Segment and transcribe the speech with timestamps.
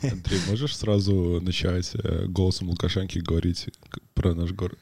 [0.00, 3.66] Андрей, можешь сразу начать э, голосом Лукашенки говорить
[4.14, 4.78] про наш город?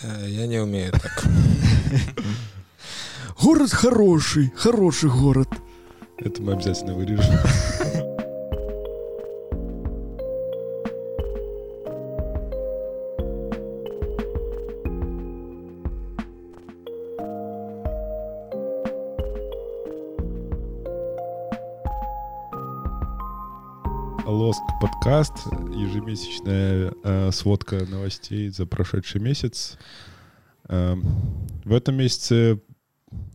[0.00, 1.22] Э, Я не умею так.
[3.42, 5.48] Город хороший, хороший город.
[6.16, 7.34] Это мы обязательно вырежем.
[24.56, 25.32] Лоск подкаст,
[25.74, 29.76] ежемесячная э, сводка новостей за прошедший месяц.
[30.68, 31.02] Эм,
[31.64, 32.60] в этом месяце,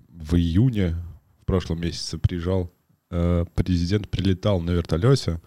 [0.08, 0.96] в июне,
[1.42, 2.72] в прошлом месяце приезжал
[3.12, 5.42] э, президент, прилетал на вертолете,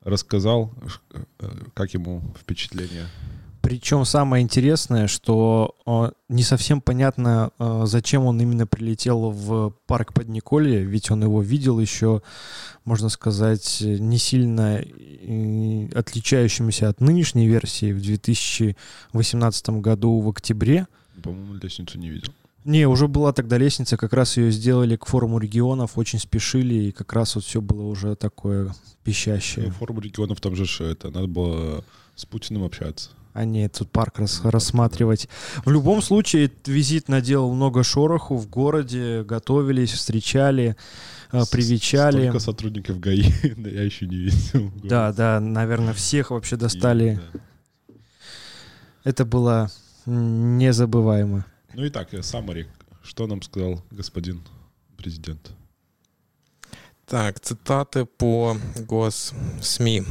[0.00, 1.00] рассказал, ш-
[1.40, 3.06] э, как ему впечатление.
[3.66, 10.12] Причем самое интересное, что э, не совсем понятно, э, зачем он именно прилетел в парк
[10.14, 12.22] Подниколье, ведь он его видел еще,
[12.84, 20.86] можно сказать, не сильно э, отличающимся от нынешней версии в 2018 году в октябре.
[21.20, 22.32] По-моему, лестницу не видел.
[22.64, 26.92] Не, уже была тогда лестница, как раз ее сделали к форуму регионов, очень спешили, и
[26.92, 29.66] как раз вот все было уже такое пищащее.
[29.66, 33.10] Ну, Форум регионов там же это, надо было с Путиным общаться.
[33.36, 35.28] А не тут парк рас- рассматривать.
[35.64, 40.74] В любом случае, этот визит наделал много шороху в городе, готовились, встречали,
[41.32, 42.22] э, привечали.
[42.22, 43.22] Столько сотрудников ГАИ
[43.58, 44.72] я еще не видел.
[44.82, 47.20] Да, да, наверное, всех вообще достали.
[47.88, 47.94] И, да.
[49.04, 49.70] Это было
[50.06, 51.44] незабываемо.
[51.74, 52.66] Ну и так, Самари,
[53.02, 54.42] что нам сказал господин
[54.96, 55.50] президент?
[57.06, 60.04] Так, цитаты по госсми.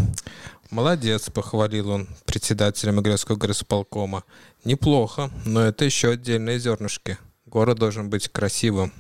[0.76, 4.26] Молодец, похвалил он председателя Могилевского горосполкома.
[4.66, 7.18] Неплохо, но это еще отдельные зернышки.
[7.46, 8.92] Город должен быть красивым.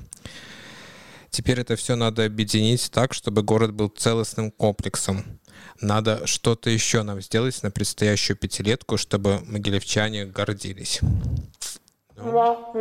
[1.31, 5.25] Теперь это все надо объединить так, чтобы город был целостным комплексом.
[5.81, 11.01] Надо что-то еще нам сделать на предстоящую пятилетку, чтобы могилевчане гордились.
[12.15, 12.71] Ну, вот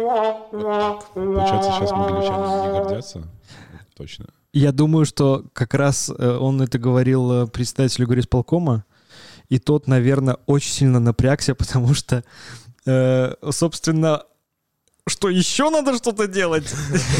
[0.52, 1.12] так.
[1.14, 3.28] Получается, сейчас могилевчане не гордятся?
[3.96, 4.26] Точно.
[4.54, 8.84] Я думаю, что как раз э, он это говорил э, председателю горисполкома,
[9.48, 12.22] и тот, наверное, очень сильно напрягся, потому что,
[12.86, 14.22] э, собственно,
[15.06, 16.64] что еще надо что-то делать?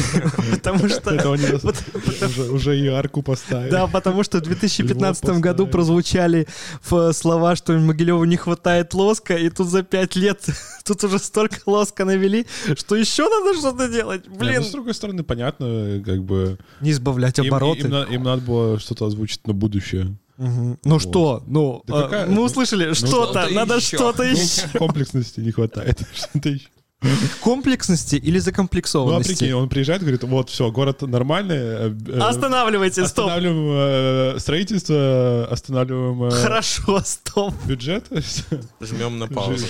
[0.51, 1.11] Потому что...
[2.51, 3.69] Уже, и арку поставили.
[3.69, 6.47] Да, потому что в 2015 Его году прозвучали
[6.83, 10.43] ф- слова, что Могилеву не хватает лоска, и тут за пять лет
[10.83, 14.27] тут уже столько лоска навели, что еще надо что-то делать.
[14.27, 16.57] Не, Блин, ну, с другой стороны, понятно, как бы...
[16.81, 17.81] не избавлять обороты.
[17.81, 20.17] им на- им надо было что-то озвучить на будущее.
[20.37, 23.95] Ну что, ну, Да а, какая- мы ну, услышали, что-то, что-то надо еще.
[23.95, 24.67] что-то Ну, еще.
[24.77, 25.99] комплексности не хватает.
[26.13, 26.67] Что-то еще.
[27.41, 29.29] Комплексности или Ну, а закомплексованности?
[29.33, 31.55] прикинь, он приезжает и говорит, вот, все, город нормальный.
[31.57, 33.25] э, э, Останавливайте, стоп.
[33.27, 37.53] Останавливаем э, строительство, останавливаем э, Хорошо, стоп.
[37.65, 38.05] бюджет.
[38.81, 39.65] Жмем на паузу.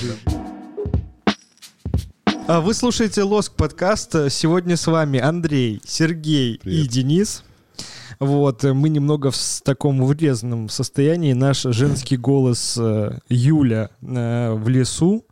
[2.48, 4.14] А Вы слушаете Лоск подкаст.
[4.30, 6.88] Сегодня с вами Андрей, Сергей и Привет.
[6.90, 7.44] Денис.
[8.20, 11.34] Вот, э, мы немного в таком урезанном состоянии.
[11.34, 15.26] Наш женский голос э, Юля в лесу.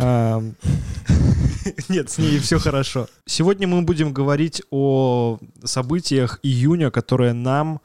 [1.88, 3.06] Нет, с ней все хорошо.
[3.26, 7.80] Сегодня мы будем говорить о событиях июня, которые нам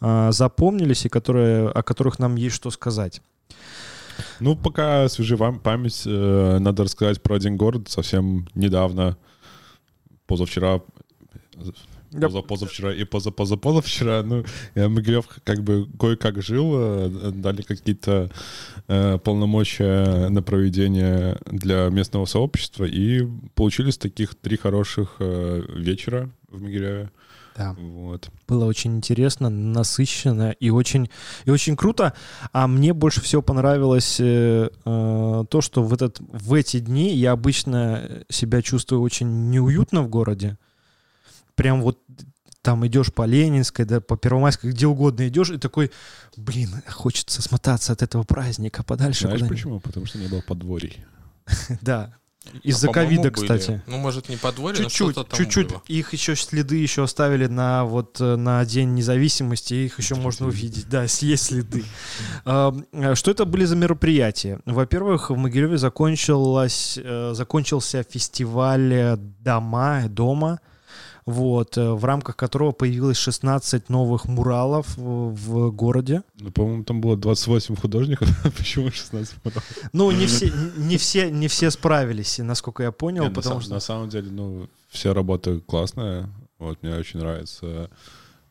[0.00, 3.20] а, запомнились и которые, о которых нам есть что сказать.
[4.40, 9.16] Ну, пока свежи вам память, э, надо рассказать про один город совсем недавно,
[10.26, 10.80] позавчера,
[12.14, 12.28] Да.
[12.28, 14.44] поза- позавчера и позапозапозавчера, ну,
[14.74, 18.30] Могилев как бы кое-как жил, э, дали какие-то
[18.88, 26.62] э, полномочия на проведение для местного сообщества, и получились таких три хороших э, вечера в
[26.62, 27.10] Могилеве.
[27.56, 27.76] Да.
[27.78, 28.30] Вот.
[28.48, 31.08] Было очень интересно, насыщенно и очень,
[31.44, 32.12] и очень круто.
[32.52, 37.32] А мне больше всего понравилось э, э, то, что в, этот, в эти дни я
[37.32, 40.58] обычно себя чувствую очень неуютно в городе.
[41.54, 41.98] Прям вот
[42.64, 45.90] там идешь по Ленинской, да, по Первомайской, где угодно идешь, и такой,
[46.36, 49.26] блин, хочется смотаться от этого праздника подальше.
[49.26, 49.58] Знаешь куда-нибудь».
[49.58, 49.80] почему?
[49.80, 51.04] Потому что не было подворий.
[51.82, 52.14] Да.
[52.62, 53.82] Из-за А, по-моему, ковида, кстати.
[53.86, 55.70] Ну, может, не подворье, но Чуть-чуть, что-то там чуть-чуть.
[55.88, 60.88] Их еще следы еще оставили на вот э, на День независимости, их еще можно увидеть.
[60.88, 61.84] Да, есть следы.
[62.44, 62.74] А,
[63.14, 64.60] Что это были за мероприятия?
[64.66, 70.60] Во-первых, в Могилеве закончилась, э, закончился фестиваль дома, дома,
[71.26, 76.22] вот, э, в рамках которого появилось 16 новых муралов в, в городе.
[76.38, 79.62] Ну, по-моему, там было 28 художников, почему 16 потом?
[79.92, 83.62] Ну, не все, не все, не все справились, насколько я понял, Не, на, потому сам-
[83.62, 83.74] что...
[83.74, 86.28] на самом деле, ну, вся работа классная.
[86.58, 87.90] Вот, мне очень нравится.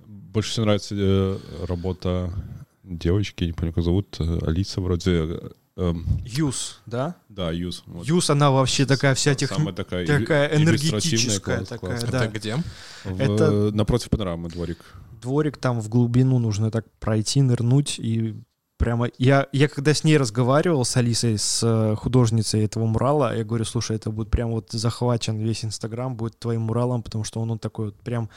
[0.06, 1.38] Больше всего нравится э,
[1.68, 2.34] работа
[2.84, 5.40] девочки, не помню, как зовут, э, Алиса вроде.
[5.78, 7.16] Эм, Юз, да?
[7.30, 7.84] да, Юз.
[7.88, 8.06] вот.
[8.06, 9.50] Юз, она вообще такая вся тех...
[9.50, 12.04] Самая такая, такая энергетическая класс, такая, класс.
[12.12, 12.26] да.
[12.26, 12.56] Это где?
[13.04, 14.80] В- Это- Напротив панорамы дворик.
[15.22, 18.36] Дворик там в глубину нужно так пройти, нырнуть и
[18.78, 19.10] прямо...
[19.18, 23.66] Я, я когда с ней разговаривал, с Алисой, с э, художницей этого мурала, я говорю,
[23.66, 27.60] слушай, это будет прям вот захвачен весь Инстаграм, будет твоим муралом, потому что он, он
[27.60, 28.30] такой вот прям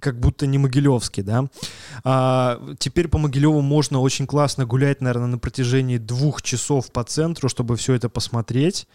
[0.00, 1.48] как будто не Могилевский, да.
[2.04, 7.48] А, теперь по Могилеву можно очень классно гулять, наверное, на протяжении двух часов по центру,
[7.48, 8.86] чтобы все это посмотреть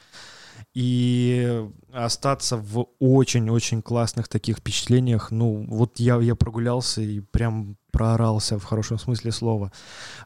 [0.74, 5.32] и остаться в очень-очень классных таких впечатлениях.
[5.32, 9.72] Ну, вот я, я прогулялся и прям проорался в хорошем смысле слова.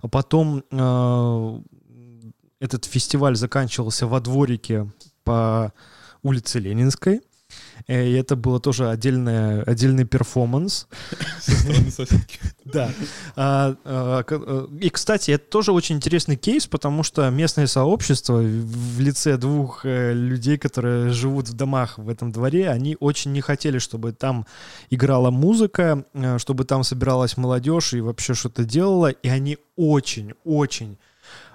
[0.01, 1.61] А потом э,
[2.59, 4.91] этот фестиваль заканчивался во дворике
[5.23, 5.73] по
[6.23, 7.21] улице Ленинской.
[7.87, 10.87] Э, И это было тоже отдельное, отдельный перформанс.
[11.39, 12.39] Со стороны соседки.
[12.65, 12.89] Да.
[13.35, 18.99] А, а, э, И, кстати, это тоже очень интересный кейс, потому что местное сообщество в
[19.01, 23.79] лице двух э, людей, которые живут в домах в этом дворе, они очень не хотели,
[23.79, 24.45] чтобы там
[24.89, 26.05] играла музыка,
[26.37, 30.97] чтобы там собиралась молодежь и вообще что-то делала, и они очень-очень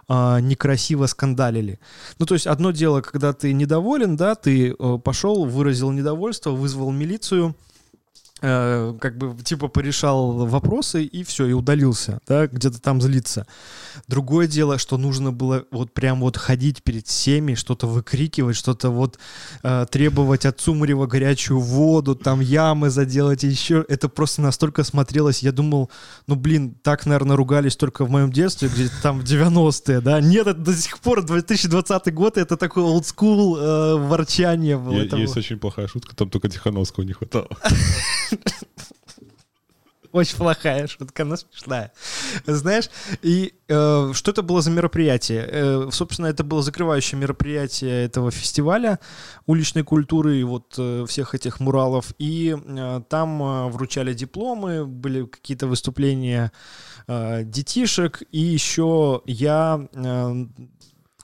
[0.09, 1.79] а, некрасиво скандалили.
[2.19, 6.91] Ну, то есть одно дело, когда ты недоволен, да, ты э, пошел, выразил недовольство, вызвал
[6.91, 7.55] милицию,
[8.41, 13.47] как бы типа порешал вопросы и все, и удалился, да, где-то там злиться.
[14.07, 19.19] Другое дело, что нужно было вот прям вот ходить перед всеми, что-то выкрикивать, что-то вот
[19.63, 23.85] э, требовать от Сумарева горячую воду, там ямы заделать и еще.
[23.89, 25.91] Это просто настолько смотрелось, я думал,
[26.27, 30.21] ну блин, так, наверное, ругались только в моем детстве, где-то там в 90-е, да.
[30.21, 34.93] Нет, это до сих пор 2020 год, это такой олдскул э, ворчание было.
[34.95, 37.49] Есть было- очень плохая шутка, там только Тихановского не хватало.
[40.13, 41.93] Очень плохая шутка, но смешная.
[42.47, 42.89] Знаешь,
[43.23, 45.47] и э, что это было за мероприятие?
[45.51, 49.01] Э, собственно, это было закрывающее мероприятие этого фестиваля
[49.47, 52.15] уличной культуры и вот э, всех этих муралов.
[52.19, 56.53] И э, там э, вручали дипломы, были какие-то выступления
[57.07, 60.47] э, детишек, и еще я э,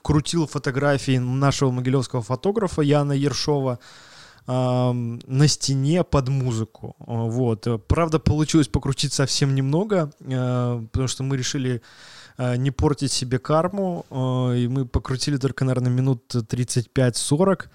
[0.03, 3.79] крутил фотографии нашего могилевского фотографа Яна Ершова
[4.47, 6.95] на стене под музыку.
[6.99, 7.67] Вот.
[7.87, 11.81] Правда, получилось покрутить совсем немного, э, потому что мы решили
[12.37, 17.69] э, не портить себе карму, э, и мы покрутили только, наверное, минут 35-40.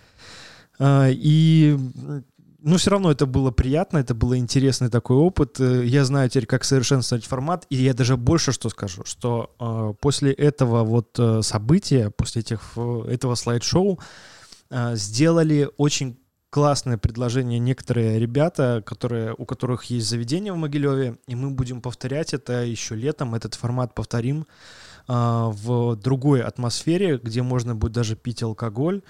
[0.78, 2.24] Э, И м,
[2.62, 5.58] ну, все равно это было приятно, это был интересный такой опыт.
[5.58, 10.32] Я знаю теперь, как совершенствовать формат, и я даже больше что скажу, что э, после
[10.32, 12.76] этого вот события, после этих,
[13.08, 13.98] этого слайд-шоу,
[14.70, 16.19] э, сделали очень
[16.50, 22.34] классное предложение некоторые ребята, которые, у которых есть заведение в Могилеве, и мы будем повторять
[22.34, 24.46] это еще летом, этот формат повторим
[25.06, 29.02] а, в другой атмосфере, где можно будет даже пить алкоголь,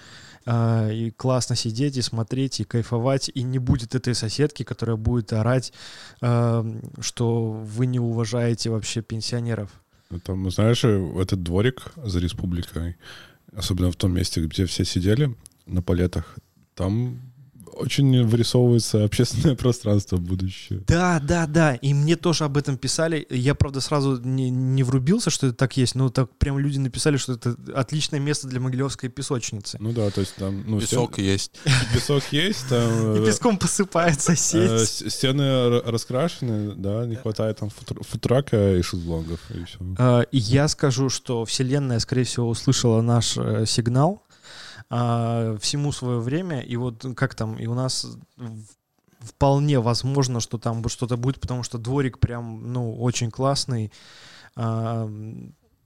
[0.45, 5.33] а, и классно сидеть и смотреть, и кайфовать, и не будет этой соседки, которая будет
[5.33, 5.73] орать,
[6.21, 6.63] а,
[6.99, 9.71] что вы не уважаете вообще пенсионеров.
[10.11, 12.97] Ну, Там, знаешь, э, этот дворик за республикой,
[13.55, 15.35] особенно в том месте, где все сидели
[15.65, 16.37] на палетах,
[16.75, 17.30] там
[17.73, 20.81] очень вырисовывается общественное пространство будущее.
[20.87, 21.75] Да, да, да.
[21.75, 23.25] И мне тоже об этом писали.
[23.29, 27.17] Я, правда, сразу не, не врубился, что это так есть, но так прям люди написали,
[27.17, 29.77] что это отличное место для Могилевской песочницы.
[29.79, 30.63] Ну да, то есть там...
[30.67, 31.51] Ну, Песок есть.
[31.61, 33.15] стен- песок есть, там...
[33.15, 35.13] И э, песком посыпается э, сеть.
[35.13, 39.77] Стены раскрашены, да, не хватает там футр- футрака и шезлонгов, и все.
[39.97, 44.23] А, я скажу, что Вселенная, скорее всего, услышала наш э, сигнал
[44.91, 46.61] а, всему свое время.
[46.61, 48.05] И вот как там, и у нас
[49.19, 53.91] вполне возможно, что там что-то будет, потому что дворик прям, ну, очень классный.
[54.55, 55.09] А,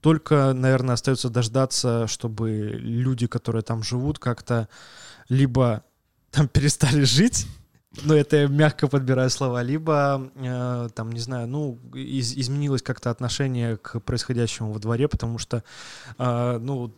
[0.02, 4.68] Только, наверное, остается дождаться, чтобы люди, которые там живут, как-то
[5.30, 5.84] либо
[6.32, 7.48] там перестали жить,
[8.04, 13.10] но это я мягко подбираю слова, либо э, там, не знаю, ну, из- изменилось как-то
[13.10, 15.64] отношение к происходящему во дворе, потому что,
[16.18, 16.94] э, ну,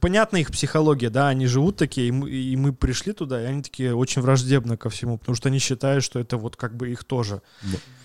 [0.00, 3.62] понятна их психология, да, они живут такие, и мы, и мы пришли туда, и они
[3.62, 7.04] такие очень враждебно ко всему, потому что они считают, что это вот как бы их
[7.04, 7.42] тоже.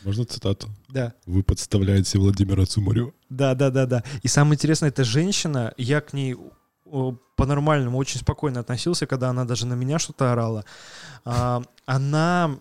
[0.04, 0.70] Можно цитату?
[0.90, 1.14] Да.
[1.26, 3.12] Вы подставляете Владимира Цумарева.
[3.30, 4.04] Да, да, да, да.
[4.24, 6.36] И самое интересное, эта женщина, я к ней
[7.36, 10.66] по-нормальному очень спокойно относился, когда она даже на меня что-то орала.
[11.26, 12.60] А, она...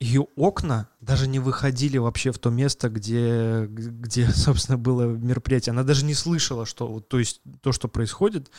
[0.00, 5.72] ее окна даже не выходили вообще в то место, где, где, собственно, было мероприятие.
[5.72, 8.50] Она даже не слышала, что, то есть то, что происходит.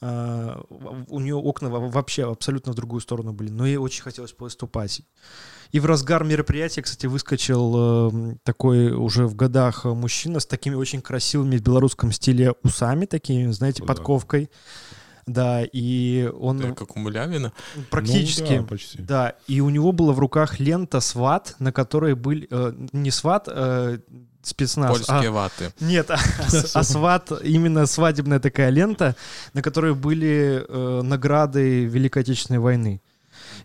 [0.00, 0.62] а,
[1.08, 5.02] у нее окна во- вообще абсолютно в другую сторону были, но ей очень хотелось выступать.
[5.72, 7.74] И в разгар мероприятия, кстати, выскочил
[8.10, 13.50] э, такой уже в годах мужчина с такими очень красивыми в белорусском стиле усами такими,
[13.50, 13.94] знаете, да.
[15.26, 17.52] Да, и он Да, как у Мулявина.
[17.90, 18.52] практически...
[18.52, 19.02] Ну, да, почти.
[19.02, 23.48] Да, и у него была в руках лента сват, на которой были э, не сват,
[23.48, 23.98] э,
[24.42, 25.72] спецназ, Польские а ваты.
[25.80, 26.18] нет, а,
[26.74, 29.16] а сват именно свадебная такая лента,
[29.52, 33.02] на которой были э, награды Великой Отечественной войны.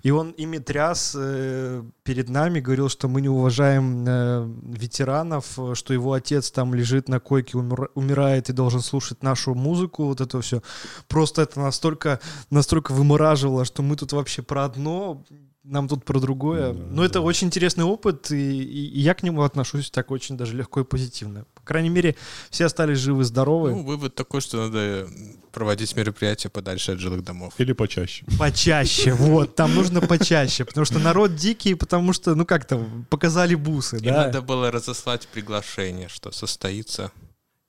[0.03, 5.93] И он ими тряс э, перед нами, говорил, что мы не уважаем э, ветеранов, что
[5.93, 10.41] его отец там лежит на койке, умира- умирает и должен слушать нашу музыку, вот это
[10.41, 10.61] все.
[11.07, 15.23] Просто это настолько, настолько вымораживало, что мы тут вообще про одно,
[15.63, 16.73] нам тут про другое.
[16.73, 17.21] Да, Но это да.
[17.21, 20.83] очень интересный опыт, и, и- и я к нему отношусь так очень даже легко и
[20.83, 21.45] позитивно.
[21.53, 22.15] По крайней мере,
[22.49, 23.71] все остались живы-здоровы.
[23.71, 25.07] Ну, вывод такой, что надо
[25.51, 27.53] проводить мероприятия подальше от жилых домов.
[27.59, 28.25] Или почаще.
[28.39, 33.53] Почаще, вот, там нужно почаще, потому что народ дикий, потому что, ну как там, показали
[33.55, 34.25] бусы, да?
[34.25, 37.11] надо было разослать приглашение, что состоится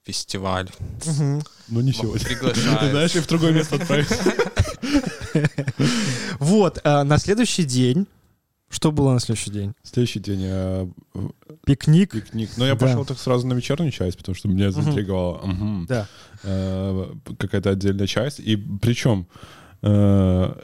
[0.04, 0.68] фестиваль.
[1.06, 1.42] Мгм.
[1.68, 2.24] Но не сегодня.
[2.24, 2.90] Приглашают.
[2.90, 4.08] Знаешь, и в другое место отправить.
[6.38, 8.06] Вот, а на следующий день,
[8.68, 9.74] что было на следующий день?
[9.82, 10.88] Следующий день э,
[11.64, 12.50] Пикник, пикник.
[12.56, 12.86] Но я Да.
[12.86, 15.40] пошел так сразу на вечернюю часть, потому что меня заинтриговало.
[15.46, 15.86] Мгм.
[15.88, 16.08] да.
[16.42, 18.40] Э, какая-то отдельная часть.
[18.40, 19.26] И причем
[19.82, 20.54] э,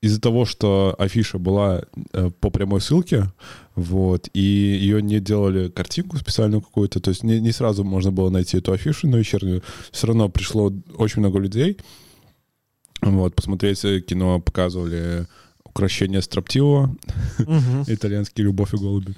[0.00, 3.30] из-за того, что афиша была э, по прямой ссылке,
[3.78, 8.30] вот, и ее не делали картинку специальную какую-то, то есть не, не сразу можно было
[8.30, 11.78] найти эту афишу на вечернюю, все равно пришло очень много людей,
[13.02, 15.26] вот, посмотреть э, кино показывали
[15.64, 16.96] «Укращение строптивого»,
[17.38, 17.84] Мгм.
[17.86, 19.14] итальянский «Любовь и голуби».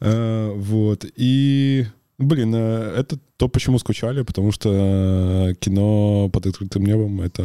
[0.00, 1.04] Э, Вот.
[1.16, 1.86] И,
[2.18, 7.44] блин, э, это то, почему скучали, потому что э, кино под открытым небом— это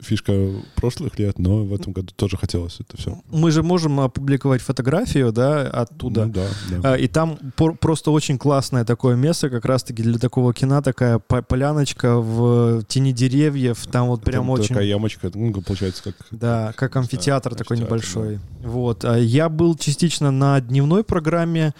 [0.00, 0.32] фишка
[0.74, 3.20] прошлых лет, но в этом году тоже хотелось это все.
[3.30, 6.26] Мы же можем опубликовать фотографию, да, оттуда.
[6.26, 6.94] да, да.
[6.94, 7.38] А, И там
[7.80, 13.12] просто очень классное такое место, как раз-таки для такого кино, такая по- поляночка в тени
[13.12, 14.68] деревьев, там вот прям Там очень...
[14.68, 16.14] такая ямочка, ну, получается, как...
[16.32, 18.40] Да, как амфитеатр такой амфитеатр, небольшой.
[18.64, 19.04] Вот.
[19.04, 21.72] А Я был частично на дневной программе,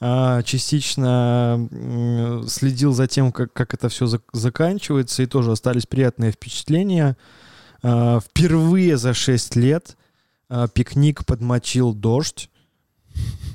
[0.00, 7.16] частично м, следил за тем, как, как это все заканчивается, и тоже остались приятные впечатления.
[7.82, 9.96] А, Впервые за 6 лет
[10.48, 12.48] а, пикник подмочил дождь.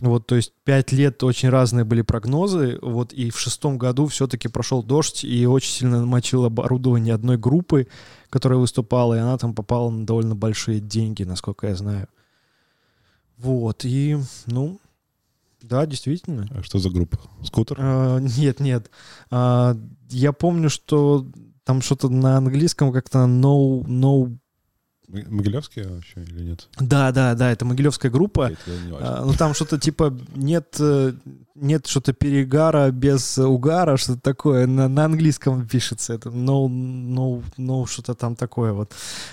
[0.02, 4.50] Вот, то есть пять лет очень разные были прогнозы, вот, и в шестом году все-таки
[4.50, 7.88] прошел дождь и очень сильно намочил оборудование одной группы,
[8.30, 12.08] которая выступала, и она там попала на довольно большие деньги, насколько я знаю.
[13.38, 14.80] Вот, и, ну,
[15.68, 16.48] да, действительно.
[16.52, 17.20] А что за группа?
[17.44, 17.78] Скутер?
[17.80, 18.92] А, нет, нет.
[19.30, 19.76] А,
[20.10, 21.28] я помню, что
[21.64, 24.38] там что-то на английском как-то no, no...
[25.16, 26.68] М- Могилевский вообще или нет?
[26.80, 28.52] Да, да, да, это могилевская группа.
[29.00, 31.14] А, ну там что-то типа нет, э,
[31.56, 34.68] нет что-то перегара без угара, что-то такое.
[34.68, 36.30] На, на английском пишется это.
[36.30, 38.92] No, no, no, что-то там такое вот.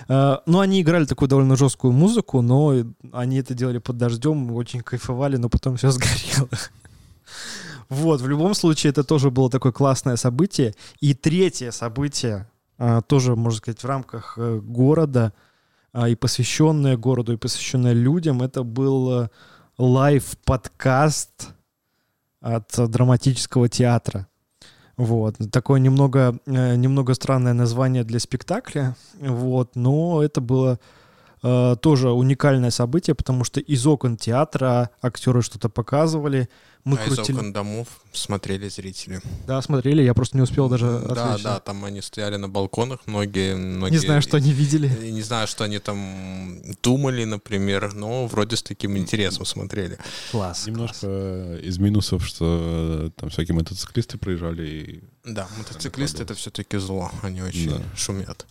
[0.09, 2.75] А, ну, они играли такую довольно жесткую музыку, но
[3.13, 6.49] они это делали под дождем, очень кайфовали, но потом все сгорело.
[7.89, 10.75] Вот, в любом случае, это тоже было такое классное событие.
[11.01, 12.49] И третье событие,
[12.79, 15.35] а, тоже, можно сказать, в рамках э, города,
[15.95, 19.29] и посвященное городу, и посвященное людям, это был э,
[19.79, 21.51] лайв-подкаст
[22.41, 24.27] от драматического театра.
[24.97, 25.37] Вот.
[25.51, 30.79] Такое немного, э, немного странное название для спектакля, вот, но это было
[31.43, 36.49] э, тоже уникальное событие, потому что из окон театра актеры что-то показывали.
[36.85, 37.37] Мы а из крутили...
[37.37, 39.21] окон домов смотрели зрители.
[39.47, 41.45] Да, смотрели, я просто не успел даже Да, отвлечься.
[41.45, 43.55] да, там они стояли на балконах, многие...
[43.55, 44.89] многие Не знаю, что они видели.
[45.11, 49.97] Не знаю, что они там думали, например, но вроде с таким интересом смотрели.
[50.33, 50.67] Класс.
[50.67, 57.13] Немножко из минусов, что э, там всякие мотоциклисты проезжали и Да, мотоциклисты это все-таки зло,
[57.23, 57.83] они очень Да.
[57.95, 58.47] шумят.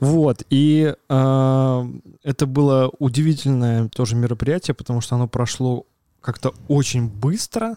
[0.00, 1.88] Вот, и э,
[2.22, 5.86] это было удивительное тоже мероприятие, потому что оно прошло
[6.24, 7.76] как-то очень быстро,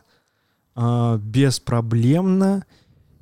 [0.76, 2.66] э, беспроблемно,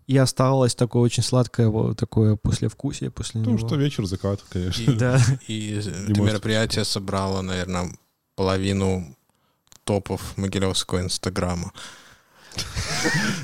[0.08, 3.67] и оставалось такое очень сладкое вот такое послевкусие после Потому него.
[3.67, 4.82] что вечер закат, конечно.
[4.84, 5.20] И, Да.
[5.48, 7.89] и это мероприятие собрало, наверное,
[8.36, 9.15] половину
[9.84, 11.72] топов Могилевского инстаграма.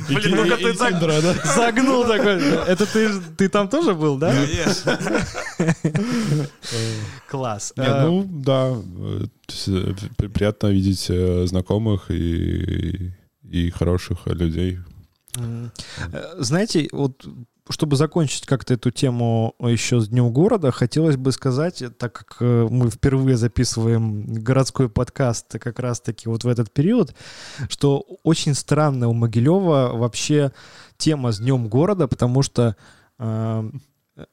[0.08, 1.00] Блин, ну-ка ты так
[1.46, 2.42] загнул такой.
[2.68, 4.34] Это ты, ты там тоже был, да?
[4.34, 5.00] Конечно.
[7.30, 7.74] Класс.
[7.78, 13.14] Э, ну да, э, приятно видеть э, знакомых и,
[13.44, 14.80] и хороших людей.
[16.38, 17.26] Знаете, вот
[17.72, 22.68] чтобы закончить как-то эту тему еще с Днем города, хотелось бы сказать, так как э,
[22.70, 27.16] мы впервые записываем городской подкаст как раз-таки вот в этот период,
[27.70, 30.52] что очень странно у Могилева вообще
[30.98, 32.76] тема с Днем города, потому что,
[33.20, 33.72] э,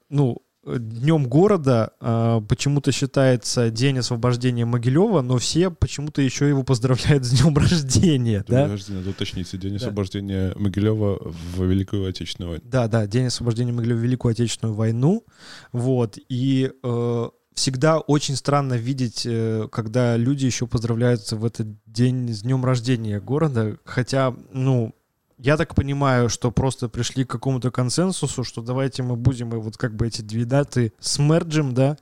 [0.09, 0.43] ну,
[0.77, 7.31] днем города э, почему-то считается день освобождения Могилева, но все почему-то еще его поздравляют с
[7.31, 8.45] днем рождения.
[8.47, 8.65] Да?
[8.65, 9.59] Подожди, надо уточнить.
[9.59, 9.77] День да.
[9.77, 12.65] освобождения Могилева в Великую Отечественную войну.
[12.67, 15.25] Да, да, день освобождения Могилева в Великую Отечественную войну.
[15.73, 16.19] Вот.
[16.29, 22.43] И э, всегда очень странно видеть, э, когда люди еще поздравляются в этот день с
[22.43, 23.79] днем рождения города.
[23.85, 24.95] Хотя, ну,
[25.39, 29.77] я так понимаю, что просто пришли к какому-то консенсусу, что давайте мы будем и вот
[29.77, 31.97] как бы эти две даты смерджим, да,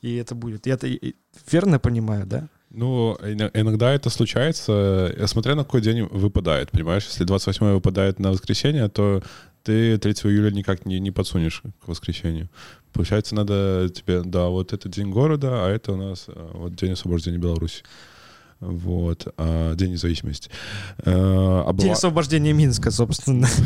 [0.00, 0.66] и это будет.
[0.66, 0.88] Я это
[1.50, 2.48] верно понимаю, да?
[2.70, 7.06] Ну, иногда это случается, э, смотря на какой день выпадает, понимаешь?
[7.06, 9.22] Если 28 выпадает на воскресенье, то
[9.62, 12.48] ты 3 июля никак не, не подсунешь к воскресенью.
[12.92, 16.92] Получается, надо тебе, да, вот это день города, а это у нас э, вот день
[16.92, 17.84] освобождения Беларуси
[18.60, 20.50] вот, а, День независимости.
[21.04, 21.72] А, а.
[21.74, 23.48] День освобождения Минска, собственно.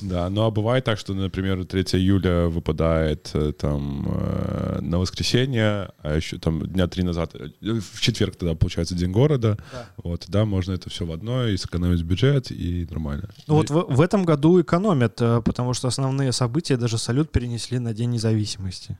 [0.00, 5.90] Да, ну а бывает так, что, например, 3 июля выпадает э, там э, на воскресенье,
[6.02, 9.88] а еще там дня три назад, э, в четверг тогда получается День города, да.
[9.96, 13.30] вот, да, можно это все в одно, и сэкономить бюджет, и нормально.
[13.46, 17.94] Ну вот в, в этом году экономят, потому что основные события, даже салют перенесли на
[17.94, 18.98] День независимости.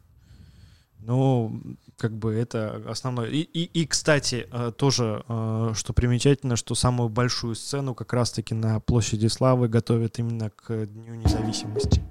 [1.01, 1.63] Ну,
[1.97, 3.29] как бы это основное.
[3.29, 8.55] И, и, и кстати, э, тоже, э, что примечательно, что самую большую сцену как раз-таки
[8.55, 12.03] на площади Славы готовят именно к Дню независимости.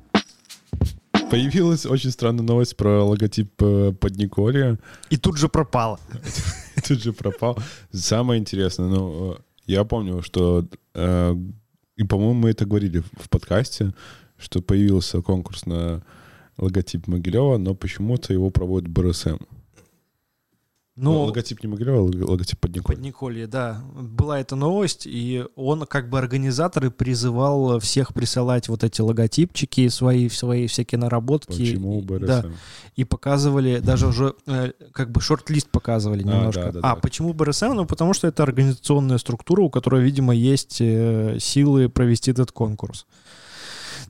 [1.29, 4.79] Появилась очень странная новость про логотип э, Подниколья.
[5.09, 5.99] И тут же пропала.
[6.87, 7.57] Тут же пропал.
[7.91, 13.93] Самое интересное, ну, я помню, что, и, по-моему, мы это говорили в подкасте,
[14.37, 16.03] что появился конкурс на
[16.57, 19.37] логотип Могилева, но почему-то его проводит БРСМ.
[20.97, 22.95] Ну, логотип не Могилева, логотип Подниколья.
[22.95, 23.83] Подниколья, да.
[23.95, 29.89] Была эта новость, и он как бы организатор и призывал всех присылать вот эти логотипчики
[29.89, 31.51] свои, свои всякие наработки.
[31.51, 32.25] Почему БРСМ?
[32.25, 32.45] Да.
[32.95, 36.71] И показывали, даже уже э, как бы шорт-лист показывали а, немножко.
[36.71, 37.01] Да, да, а, да.
[37.01, 37.73] почему БРСМ?
[37.73, 43.05] Ну, потому что это организационная структура, у которой, видимо, есть э, силы провести этот конкурс.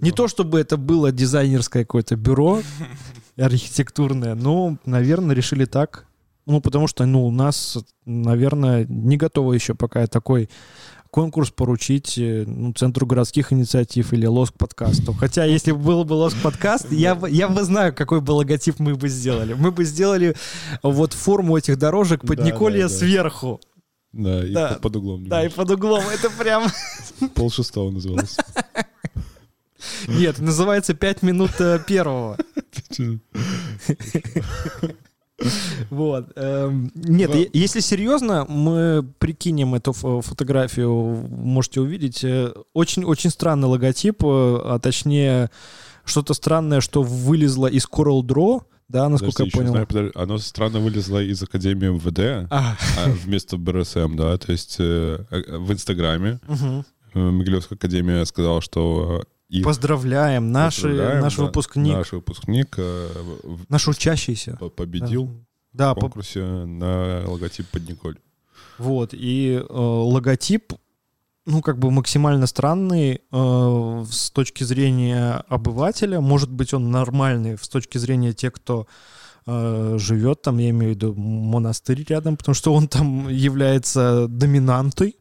[0.02, 2.62] Не то чтобы это было дизайнерское какое-то бюро
[3.38, 6.06] архитектурное, но, наверное, решили так.
[6.46, 10.50] Ну, потому что, ну, у нас, наверное, не готово еще пока такой
[11.10, 15.14] конкурс поручить э, ну, Центру городских инициатив или Лоск подкасту.
[15.14, 18.96] Хотя, если бы был бы Лоск подкаст, я, я бы знаю, какой бы логотип мы
[18.96, 19.54] бы сделали.
[19.54, 20.36] Мы бы сделали
[20.84, 22.90] вот форму этих дорожек под да, Николья да, да.
[22.90, 23.62] сверху.
[24.12, 24.68] Да, и да.
[24.70, 25.28] Под, под углом.
[25.28, 26.04] Да, и под углом.
[26.14, 26.68] Это прям...
[27.34, 28.38] Пол шестого называлось.
[30.08, 32.38] Нет, называется «Пять минут э, первого».
[35.96, 36.32] Вот.
[36.36, 42.26] Эм, нет, если серьезно, мы прикинем эту фотографию, можете увидеть.
[42.74, 45.50] Очень-очень э, странный логотип, э, а точнее
[46.04, 49.88] что-то странное, что вылезло из Coral Draw, да, насколько Подожди, я понял.
[49.90, 52.78] Знаю, оно странно вылезло из Академии МВД а.
[53.00, 56.86] А, вместо БРСМ, да, то есть э, в Инстаграме угу.
[57.14, 61.94] Могилевская Академия сказала, что их Поздравляем, наши, Поздравляем, наш да, выпускник.
[61.94, 62.76] Наш выпускник.
[62.78, 63.08] Э,
[63.70, 64.58] наш учащийся.
[64.76, 65.34] Победил да.
[65.76, 66.66] В конкурсе по...
[66.66, 68.18] на логотип под Николь.
[68.78, 70.74] Вот, и э, логотип,
[71.46, 76.20] ну, как бы максимально странный э, с точки зрения обывателя.
[76.20, 78.88] Может быть, он нормальный с точки зрения тех, кто
[79.46, 85.16] э, живет там, я имею в виду монастырь рядом, потому что он там является доминантой.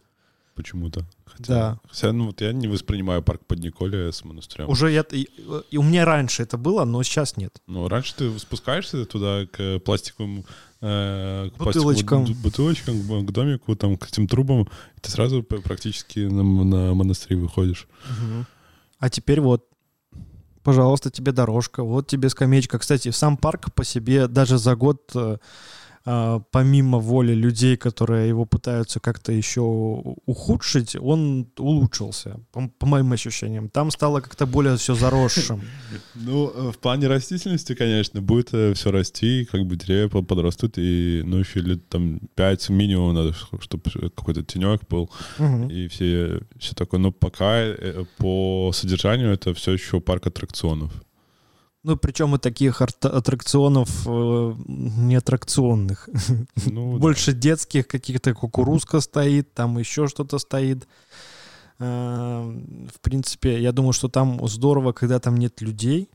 [0.54, 1.04] Почему-то.
[1.37, 1.81] Хотя, да.
[1.88, 4.68] Хотя, ну, вот я не воспринимаю парк под Николе с монастырем.
[4.68, 5.05] Уже я...
[5.11, 5.29] И,
[5.70, 7.61] и у меня раньше это было, но сейчас нет.
[7.66, 10.44] Ну, раньше ты спускаешься туда к пластиковым
[10.81, 12.25] э, к бутылочкам.
[12.42, 17.88] бутылочкам, к домику, там, к этим трубам, и ты сразу практически на, на монастырь выходишь.
[18.05, 18.47] Угу.
[19.01, 19.66] А теперь вот,
[20.62, 22.79] пожалуйста, тебе дорожка, вот тебе скамеечка.
[22.79, 25.12] Кстати, сам парк по себе даже за год
[26.06, 32.86] э, а, помимо воли людей, которые его пытаются как-то еще ухудшить, он улучшился, по, по
[32.86, 33.68] моим ощущениям.
[33.68, 35.62] Там стало как-то более все заросшим.
[36.14, 41.22] Ну, э, в плане растительности, конечно, будет э, все расти, как бы деревья подрастут, и,
[41.24, 43.82] ну, еще лет там 5 минимум надо, чтобы
[44.14, 45.10] какой-то тенек был,
[45.70, 47.00] и все, все такое.
[47.00, 50.92] Но пока э, по содержанию это все еще парк аттракционов.
[51.85, 56.09] Ну, причем и таких аттракционов э, не аттракционных.
[56.66, 57.38] Ну, Больше да.
[57.38, 60.88] детских каких-то кукурузка стоит, там еще что-то стоит.
[61.79, 62.42] Э,
[62.94, 66.09] В принципе, я думаю, что там здорово, когда там нет людей.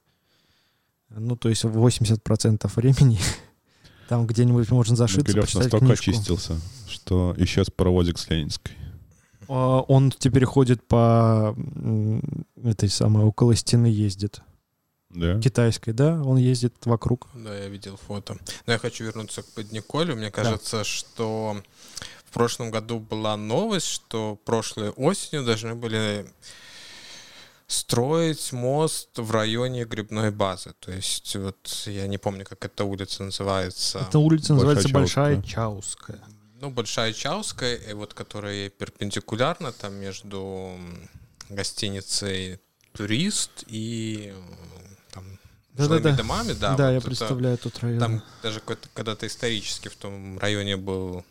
[1.12, 3.20] Ну, то есть 80% времени
[4.10, 6.10] там где-нибудь можно зашиться, Могилев почитать настолько книжку.
[6.12, 8.74] очистился, что исчез паровозик с Ленинской.
[9.48, 11.56] А, Он теперь ходит по
[12.64, 14.42] этой самой, около стены ездит.
[15.10, 15.40] Да?
[15.40, 16.22] Китайской, да?
[16.22, 17.28] Он ездит вокруг.
[17.34, 18.38] Да, я видел фото.
[18.66, 20.16] Но я хочу вернуться к Подниколю.
[20.16, 21.62] Мне кажется, что
[22.26, 26.32] в прошлом году была новость, что прошлой осенью должны были
[27.66, 30.74] строить мост в районе грибной базы.
[30.80, 34.00] То есть вот я не помню, как эта улица называется.
[34.00, 36.18] Эта улица Большая называется Большая Чауская.
[36.18, 36.40] Чауская.
[36.62, 40.78] Ну, Большая Чауская, и вот которая перпендикулярна, там между
[41.50, 42.60] гостиницей
[42.92, 44.34] «Турист» и
[45.76, 46.18] там, жилыми Да-да-да.
[46.18, 46.54] домами.
[46.54, 48.00] Да, Да, вот я это- представляю тот район.
[48.00, 48.60] Там даже
[48.94, 51.24] когда-то исторически в том районе был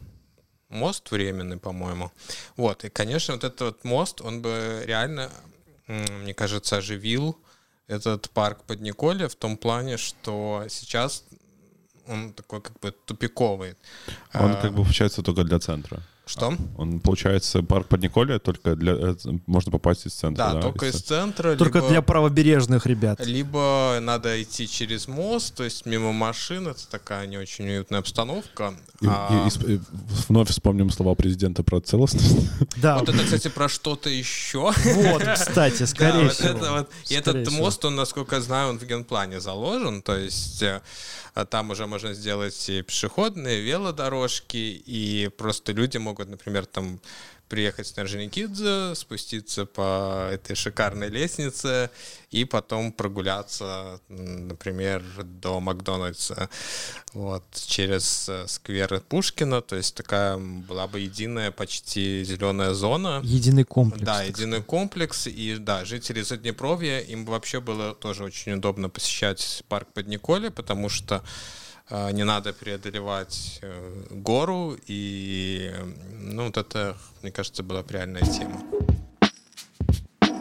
[0.68, 2.10] мост временный, по-моему.
[2.56, 5.30] Вот, и, конечно, вот этот вот мост, он бы реально,
[5.86, 7.38] мне кажется, оживил
[7.86, 11.24] этот парк под Николе в том плане, что сейчас
[12.06, 13.76] он такой как бы тупиковый.
[14.34, 16.02] Он А, как бы получается только для центра.
[16.28, 16.54] Что?
[16.76, 18.92] Он, получается, парк под Николе только для...
[18.92, 19.14] э,
[19.46, 20.60] Можно попасть из центра, Да, да?
[20.60, 21.56] только из Из- центра.
[21.56, 23.24] Только либо- для правобережных ребят.
[23.24, 28.74] Либо надо идти через мост, то есть мимо машин, это такая не очень уютная обстановка.
[29.00, 29.80] И- А- и- и
[30.28, 32.36] вновь вспомним слова президента про целостность.
[32.76, 34.70] Да, Вот это, кстати, про что-то еще.
[34.84, 36.48] вот, кстати, скорее вот всего.
[36.50, 36.90] это вот.
[37.08, 40.02] И этот мост, он, насколько я знаю, он в генплане заложен.
[40.02, 40.80] То есть э,
[41.27, 47.00] а там уже можно сделать и пешеходные, велодорожки, и просто люди могут, например, там
[47.48, 51.90] приехать с Нерженикидзе, спуститься по этой шикарной лестнице
[52.30, 56.50] и потом прогуляться, например, до Макдональдса
[57.14, 59.62] вот, через э, сквер Пушкина.
[59.62, 63.20] То есть такая была бы единая почти зеленая зона.
[63.24, 64.04] Единый комплекс.
[64.04, 65.26] Да, единый комплекс.
[65.26, 70.88] И да, жители Заднепровья, им вообще было тоже очень удобно посещать парк под Николе, потому
[70.88, 71.24] что
[71.90, 74.76] не надо преодолевать э, гору.
[74.86, 75.84] И э,
[76.20, 78.62] ну, вот это, мне кажется, была бы реальная тема.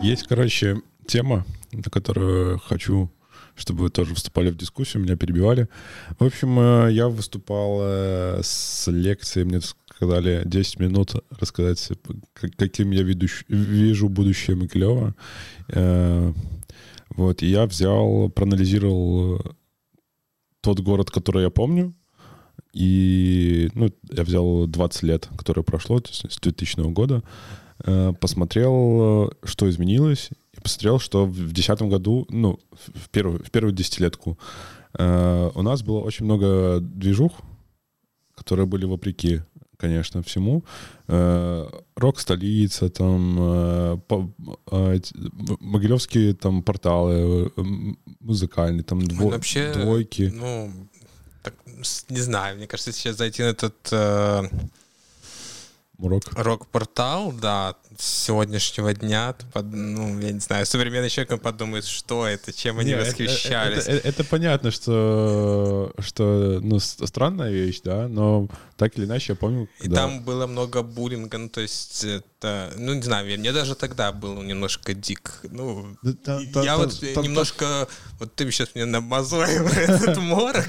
[0.02, 3.10] Есть, короче, тема, на которую хочу,
[3.56, 5.68] чтобы вы тоже вступали в дискуссию, меня перебивали.
[6.20, 9.62] В общем, э, я выступал э, с лекцией, мне
[9.96, 11.90] сказали 10 минут рассказать,
[12.34, 15.16] как- каким я ведущ- вижу будущее Могилева.
[15.70, 16.34] Э,
[17.16, 19.40] Вот, и я взял, проанализировал э,
[20.68, 21.94] тот город, который я помню,
[22.74, 27.24] и ну, я взял 20 лет, которое прошло, то есть с 2000 года,
[27.86, 33.50] э, посмотрел, что изменилось, и посмотрел, что в 2010 году, ну, в в первую, в
[33.50, 34.38] первую десятилетку,
[35.00, 37.32] э, у нас было очень много движух,
[38.36, 39.44] которые были вопреки,
[39.78, 40.64] конечно, всему.
[41.08, 43.98] Э, Рок-столица, там, э,
[44.72, 45.00] э,
[45.60, 47.52] могилевские там порталы,
[48.20, 50.32] музыкальные, там дво- вообще, двойки.
[50.34, 50.72] Ну,
[51.44, 51.54] так,
[52.10, 54.44] не знаю, мне кажется, сейчас зайти на этот э,
[56.00, 56.24] Рок.
[56.34, 62.80] рок-портал, да, сегодняшнего дня, ну, я не знаю, современный человек он подумает, что это, чем
[62.80, 63.84] они Не, это- восхищались.
[63.88, 69.36] Это, это- это понятно, что, что ну, странная вещь, да, но так или иначе я
[69.36, 73.52] помню, И когда- там было много буллинга, ну, то есть это, ну, не знаю, мне
[73.52, 75.40] даже тогда был немножко дик.
[75.44, 77.88] Ну, Да я та- вот та- та- немножко,
[78.20, 80.68] вот ты сейчас мне намазоил этот морок,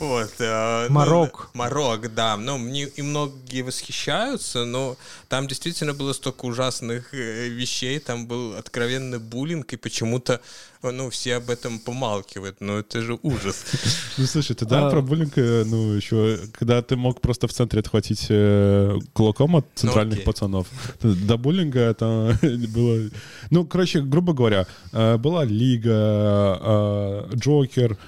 [0.00, 0.30] вот.
[0.38, 1.50] э, ну, Морок.
[1.54, 2.36] Морок, да.
[2.36, 4.96] Ну, мне и многие восхищаются, но
[5.28, 10.40] там действительно было столько ужасных э, вещей, там был откровенный буллинг, и почему-то,
[10.82, 13.64] э, ну, все об этом помалкивают, ну, это же ужас.
[14.18, 17.80] Ну, слушай, тогда А- про буллинг, э, ну, еще, когда ты мог просто в центре
[17.80, 18.26] отхватить
[19.12, 20.24] кулаком от центральных окей.
[20.26, 20.66] пацанов,
[21.02, 22.38] до буллинга это
[22.74, 23.10] было...
[23.50, 27.98] Ну, короче, грубо говоря, была Лига, Джокер,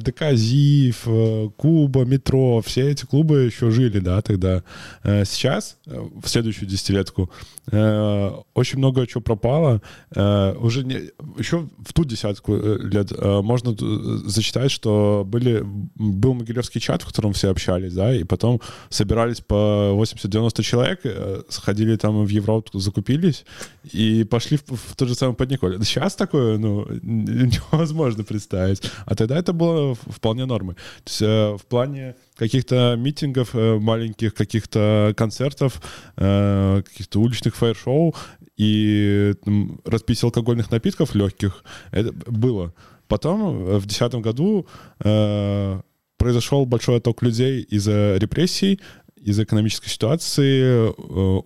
[0.00, 4.62] ДК ЗИФ, э, Куба, Метро, все эти клубы еще жили, да, тогда.
[5.02, 7.30] Э, Сейчас, э, в следующую десятилетку,
[7.70, 9.82] э, очень много чего пропало.
[10.14, 15.62] Э, Уже не, еще в ту десятку э, лет э, можно э, зачитать, что были,
[15.94, 21.42] был могилевский чат, в котором все общались, да, и потом собирались по 80-90 человек, э,
[21.48, 23.44] сходили там в Европу, закупились
[23.92, 25.78] и пошли в, в тот же самый Подниколе.
[25.82, 28.82] Сейчас такое, ну, невозможно представить.
[29.04, 30.74] А тогда это было в- вполне нормой.
[30.74, 35.80] То есть э, в плане каких-то митингов э, маленьких, каких-то концертов,
[36.16, 38.14] э, каких-то уличных фаер-шоу
[38.56, 42.74] и там, распитие алкогольных напитков легких, это было.
[43.08, 44.66] Потом э, в 2010 году
[45.00, 45.80] э,
[46.18, 48.80] произошел большой отток людей из-за репрессий,
[49.16, 50.90] из-за экономической ситуации э,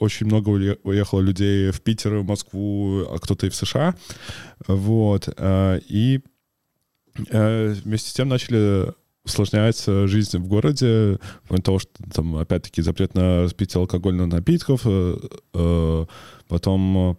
[0.01, 0.51] очень много
[0.85, 3.95] уехало людей в Питер, в Москву, а кто-то и в США.
[4.67, 5.29] Вот.
[5.37, 6.21] Э, и
[7.17, 8.93] вместе с тем начали
[9.25, 15.19] усложняется жизнь в городе, кроме того, что там, опять-таки, запрет на распитие алкогольных напитков, э,
[15.55, 16.07] э,
[16.49, 17.19] потом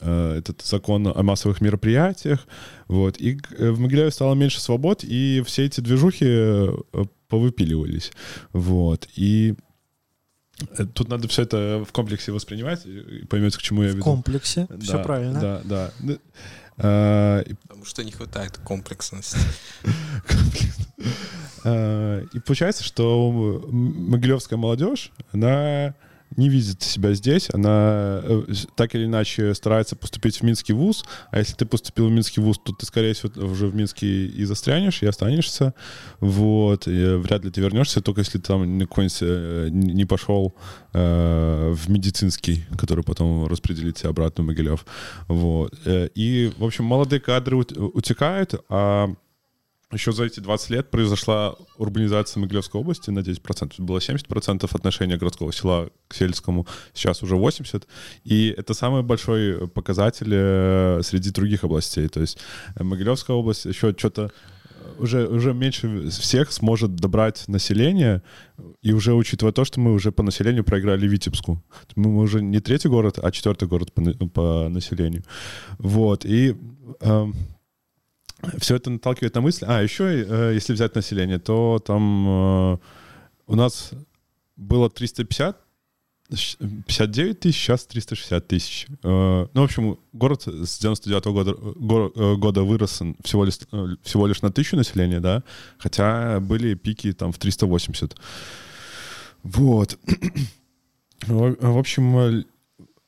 [0.00, 2.46] э, этот закон о массовых мероприятиях,
[2.88, 6.68] вот, и в Могилеве стало меньше свобод, и все эти движухи
[7.28, 8.12] повыпиливались,
[8.52, 9.54] вот, и
[10.94, 14.00] Тут надо все это в комплексе воспринимать, и поймете, к чему я веду.
[14.00, 15.40] В комплексе, да, все правильно.
[15.64, 15.90] Да,
[16.76, 17.44] да.
[17.82, 19.38] Потому что не хватает комплексности.
[21.64, 23.32] И получается, что
[23.72, 25.96] могилевская молодежь, она
[26.36, 31.38] не видит себя здесь, она э, так или иначе старается поступить в Минский вуз, а
[31.38, 35.02] если ты поступил в Минский вуз, то ты, скорее всего, уже в Минске и застрянешь,
[35.02, 35.74] и останешься,
[36.20, 40.54] вот, и вряд ли ты вернешься, только если ты там какой-нибудь э, не пошел
[40.92, 44.86] э, в медицинский, который потом распределит тебя обратно в Могилев,
[45.28, 49.14] вот, э, и, в общем, молодые кадры утекают, а
[49.92, 53.74] еще за эти 20 лет произошла урбанизация Могилевской области на 10%.
[53.78, 57.84] Было 70% отношения городского села к сельскому, сейчас уже 80%.
[58.24, 62.08] И это самый большой показатель э, среди других областей.
[62.08, 62.38] То есть
[62.76, 64.28] э, Могилевская область еще что-то э,
[64.98, 68.22] уже, уже меньше всех сможет добрать население,
[68.82, 71.62] и уже учитывая то, что мы уже по населению проиграли Витебску.
[71.96, 75.22] Мы уже не третий город, а четвертый город по, по населению.
[75.78, 76.56] Вот, и
[77.00, 77.26] э,
[78.58, 79.64] все это наталкивает на мысль.
[79.68, 82.78] А, еще, э, если взять население, то там э,
[83.46, 83.90] у нас
[84.56, 85.56] было 350
[86.86, 88.86] 59 тысяч, сейчас 360 тысяч.
[89.02, 91.32] Э, ну, в общем, город с 99 -го
[91.74, 93.58] года, года вырос всего лишь,
[94.02, 95.42] всего лишь на тысячу населения, да,
[95.78, 98.16] хотя были пики там в 380.
[99.42, 99.98] Вот.
[101.26, 102.44] В общем,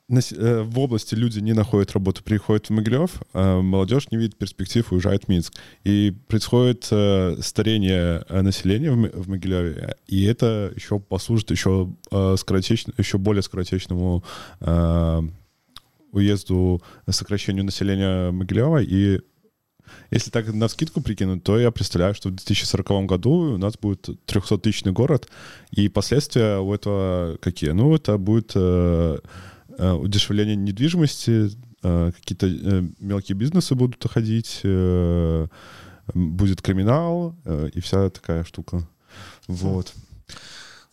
[0.08, 5.24] в области люди не находят работу, приходят в Могилев, а молодежь не видит перспектив уезжает
[5.24, 5.54] в Минск.
[5.84, 11.90] И происходит э, старение э, населения в Могилеве, и это еще послужит еще,
[12.36, 12.86] скоротеч...
[12.98, 14.22] еще более скоротечному
[16.12, 18.82] уезду, сокращению населения Могилева.
[18.82, 19.20] И
[20.10, 24.08] если так на скидку прикинуть, то я представляю, что в 2040 году у нас будет
[24.26, 25.28] 300-тысячный город,
[25.72, 27.70] и последствия у этого какие?
[27.70, 29.18] Ну, это будет Э,
[29.78, 31.50] удешевление недвижимости,
[31.82, 34.60] э, какие-то э, мелкие бизнесы будут уходить,
[36.14, 37.34] будет криминал
[37.74, 38.86] и вся такая штука.
[39.46, 39.92] Вот.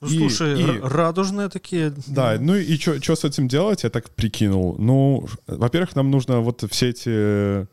[0.01, 1.93] Ну, и, слушай, и, радужные такие.
[2.07, 4.75] Да, ну и что с этим делать, я так прикинул.
[4.79, 7.67] Ну, во-первых, нам нужно вот все эти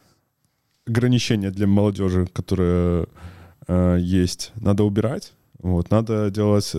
[0.86, 3.06] ограничения для молодежи, которые
[3.66, 5.32] э, есть, надо убирать.
[5.58, 6.74] Вот, надо делать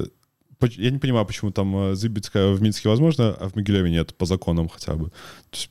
[0.61, 4.25] я не понимаю, почему там э, Зыбицкая в Минске возможно, а в Могилеве нет, по
[4.25, 5.11] законам хотя бы.
[5.51, 5.69] есть,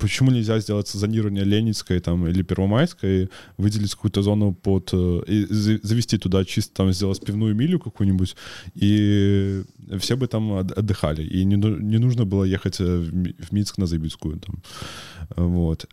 [0.00, 4.90] почему нельзя сделать зонирование Ленинской там, или Первомайской, выделить какую-то зону под...
[4.92, 8.36] Э, и завести туда чисто, там, сделать пивную милю какую-нибудь,
[8.74, 9.62] и
[9.98, 11.22] все бы там отдыхали.
[11.22, 14.40] И не, не нужно было ехать э, в Минск на Зыбицкую.
[14.40, 14.62] Там.
[15.36, 15.86] Вот.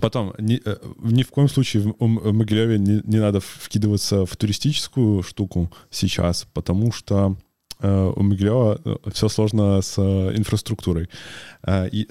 [0.00, 4.36] Потом, ни, э, ни в коем случае в, в Могилеве не, не надо вкидываться в
[4.36, 7.36] туристическую штуку сейчас, потому что
[7.80, 11.08] э, у Могилева э, все сложно с э, инфраструктурой.
[11.62, 12.08] Э, и,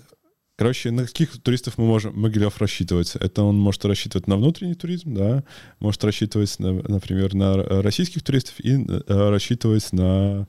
[0.55, 3.15] короче, на каких туристов мы можем Могилев рассчитывать?
[3.17, 5.43] Это он может рассчитывать на внутренний туризм, да,
[5.79, 10.47] может рассчитывать, на, например, на российских туристов и э, рассчитывать на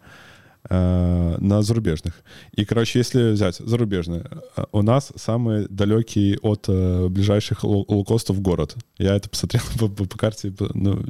[0.71, 2.23] на зарубежных.
[2.53, 4.25] И, короче, если взять зарубежные,
[4.57, 8.77] э, у нас самый далекий от э, ближайших лоукостов город.
[8.99, 11.05] Я это посмотрел по, по, карте, ну, э,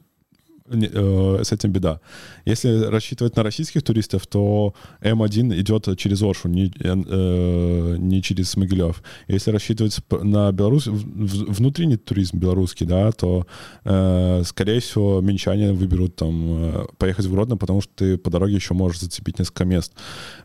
[0.67, 2.01] с этим беда.
[2.47, 9.03] Если рассчитывать на российских туристов, то М1 идет через Оршу, не, э, не через Могилев.
[9.29, 13.47] Если рассчитывать на Беларусь, внутренний туризм белорусский, да, то,
[13.85, 18.55] э, скорее всего, минчане выберут там э, поехать в Гродно, потому что ты по дороге
[18.55, 19.93] еще можешь зацепить несколько мест.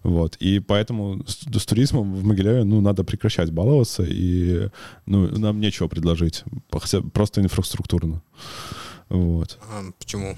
[0.03, 0.35] Вот.
[0.41, 4.67] И поэтому с, с туризмом в Могилеве, ну, надо прекращать баловаться, и
[5.05, 8.21] ну, нам нечего предложить, хотя просто инфраструктурно.
[9.09, 9.57] Вот.
[9.71, 10.35] А, почему?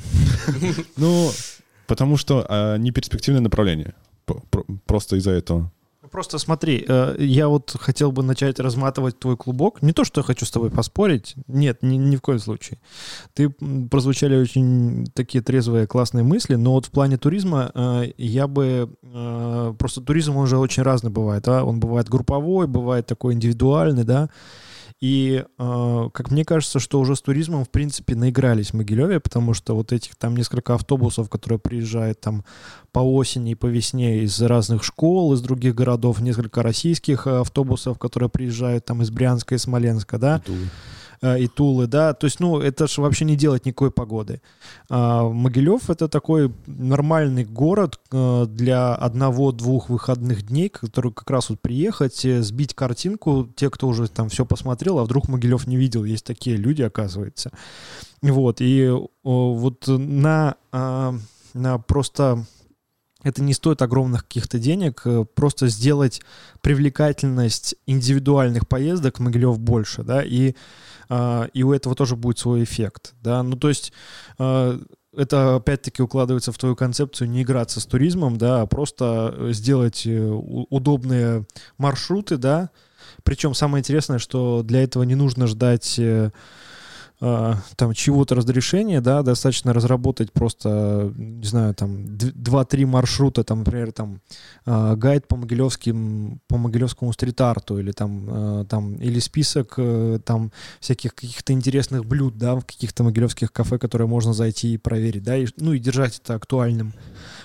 [0.97, 1.31] Ну,
[1.87, 3.93] потому что а, не перспективное направление.
[4.85, 5.71] Просто из-за этого.
[6.11, 9.81] Просто смотри, э, я вот хотел бы начать разматывать твой клубок.
[9.81, 11.35] Не то, что я хочу с тобой поспорить.
[11.47, 12.79] Нет, ни, ни в коем случае.
[13.33, 18.93] Ты прозвучали очень такие трезвые, классные мысли, но вот в плане туризма э, я бы...
[19.03, 21.43] Э, просто туризм, он же очень разный бывает.
[21.43, 21.63] Да?
[21.63, 24.29] Он бывает групповой, бывает такой индивидуальный, да.
[25.01, 29.55] И, э, как мне кажется, что уже с туризмом, в принципе, наигрались в Могилеве, потому
[29.55, 32.45] что вот этих там несколько автобусов, которые приезжают там
[32.91, 38.29] по осени и по весне из разных школ, из других городов, несколько российских автобусов, которые
[38.29, 40.69] приезжают там из Брянска и Смоленска, да, Тулы.
[41.21, 44.41] Э, и Тулы, да, то есть, ну, это же вообще не делать никакой погоды.
[44.89, 51.59] А, Могилев— это такой нормальный город э, для одного-двух выходных дней, который как раз вот
[51.59, 56.03] приехать, э, сбить картинку, те, кто уже там все посмотрел, а вдруг Могилев не видел,
[56.03, 57.51] есть такие люди, оказывается.
[58.21, 58.91] Вот, и
[59.23, 61.15] вот на, а,
[61.53, 62.45] на просто
[63.23, 66.21] это не стоит огромных каких-то денег, э, просто сделать
[66.61, 70.55] привлекательность индивидуальных поездок Могилев больше, да, и,
[71.09, 73.93] а, и у этого тоже будет свой эффект, да, ну то есть
[74.37, 74.79] а,
[75.15, 80.05] это опять-таки укладывается в твою концепцию не играться с туризмом, да, а просто э, сделать
[80.05, 81.45] э, удобные
[81.77, 82.69] маршруты, да,
[83.23, 85.99] причем самое интересное, что для этого не нужно ждать
[87.21, 93.91] там чего-то разрешения, да, достаточно разработать просто, не знаю, там д- два-три маршрута, там, например,
[93.91, 94.21] там
[94.65, 100.51] а, гайд по могилевским, по могилевскому стрит-арту или там, а, там или список э, там
[100.79, 105.37] всяких каких-то интересных блюд, да, в каких-то могилевских кафе, которые можно зайти и проверить, да,
[105.37, 106.93] и, ну и держать это актуальным.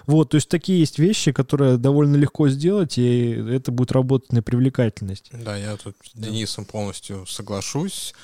[0.07, 4.43] Вот, то есть такие есть вещи, которые довольно легко сделать, и это будет работать на
[4.43, 5.31] привлекательность.
[5.33, 6.19] Да, я тут с.
[6.19, 8.15] Денисом полностью соглашусь.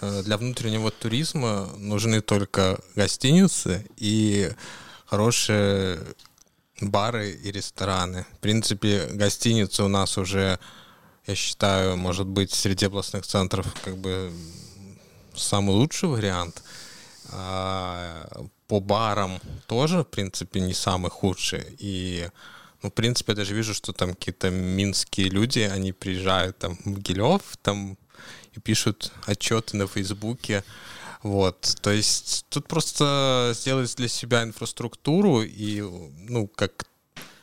[0.00, 4.50] Э, Для внутреннего туризма нужны только гостиницы и
[5.06, 6.00] хорошие
[6.80, 8.24] бары и рестораны.
[8.36, 10.58] В принципе, гостиницы у нас уже,
[11.26, 14.32] я считаю, может быть, среди областных центров как бы
[15.34, 16.62] самый лучший вариант.
[17.32, 18.26] А
[18.66, 21.64] по барам тоже, в принципе, не самый худший.
[21.78, 22.28] И,
[22.82, 26.86] ну, в принципе, я даже вижу, что там какие-то минские люди, они приезжают там в
[26.86, 27.98] Могилев, там
[28.54, 30.64] и пишут отчеты на Фейсбуке.
[31.22, 36.86] Вот, то есть тут просто сделать для себя инфраструктуру и, ну, как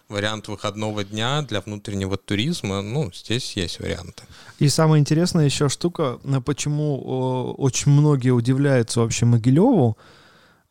[0.09, 4.23] вариант выходного дня для внутреннего туризма, ну, здесь есть варианты.
[4.59, 9.97] И самая интересная еще штука, почему о, очень многие удивляются вообще Могилеву,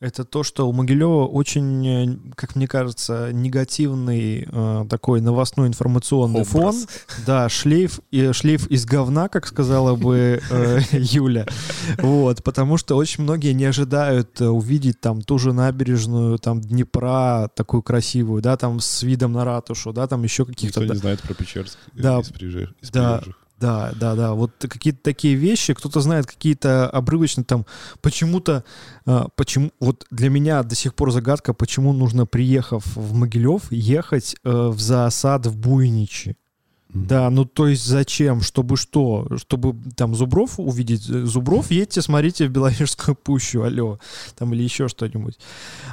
[0.00, 6.42] это то, что у Могилева очень, э, как мне кажется, негативный э, такой новостной информационный
[6.42, 6.52] Образ.
[6.52, 6.74] фон.
[7.26, 11.46] Да, шлейф, и, шлейф из говна, как сказала бы э, Юля.
[11.98, 17.50] Вот, потому что очень многие не ожидают э, увидеть там ту же набережную там Днепра,
[17.54, 20.80] такую красивую, да, там с видом на ратушу, да, там еще каких-то...
[20.80, 22.20] Никто да, не знает про Печерск э, Да.
[22.20, 22.74] из приезжих.
[22.82, 23.18] из Да.
[23.18, 23.38] приезжих.
[23.58, 24.34] Да, да, да.
[24.34, 27.64] Вот какие-то такие вещи, кто-то знает какие-то обрывочные там,
[28.02, 28.64] почему-то,
[29.06, 34.36] а, почему, вот для меня до сих пор загадка, почему нужно, приехав в Могилев, ехать
[34.44, 36.36] э, в зоосад в Буйничи.
[36.90, 38.40] Да, ну то есть зачем?
[38.40, 39.26] Чтобы что?
[39.36, 41.08] Чтобы там зубров увидеть?
[41.08, 43.98] Э, Зубров едьте, смотрите в Беловежскую пущу, алло,
[44.36, 45.38] там или еще что-нибудь.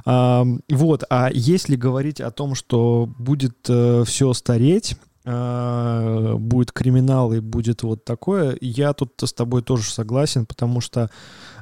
[0.06, 7.84] А, вот, а если говорить о том, что будет все стареть, будет криминал и будет
[7.84, 11.10] вот такое, я тут с тобой тоже согласен, потому что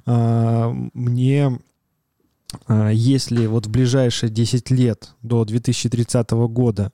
[0.05, 1.57] а, мне а,
[2.91, 6.91] если вот в ближайшие 10 лет до 2030 года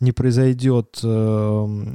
[0.00, 1.06] не произойдет э,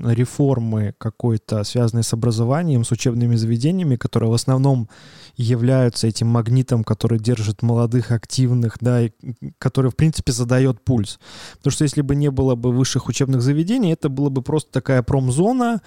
[0.05, 4.87] реформы какой-то, связанной с образованием, с учебными заведениями, которые в основном
[5.35, 9.11] являются этим магнитом, который держит молодых, активных, да, и
[9.59, 11.19] который, в принципе, задает пульс.
[11.57, 15.03] Потому что если бы не было бы высших учебных заведений, это была бы просто такая
[15.03, 15.81] промзона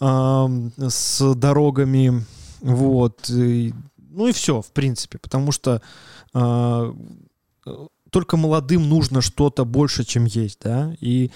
[0.00, 2.24] ам, с дорогами,
[2.60, 3.72] вот, и-
[4.10, 5.80] ну и все, в принципе, потому что а, э,
[8.10, 11.30] только молодым нужно что-то больше, чем есть, да, и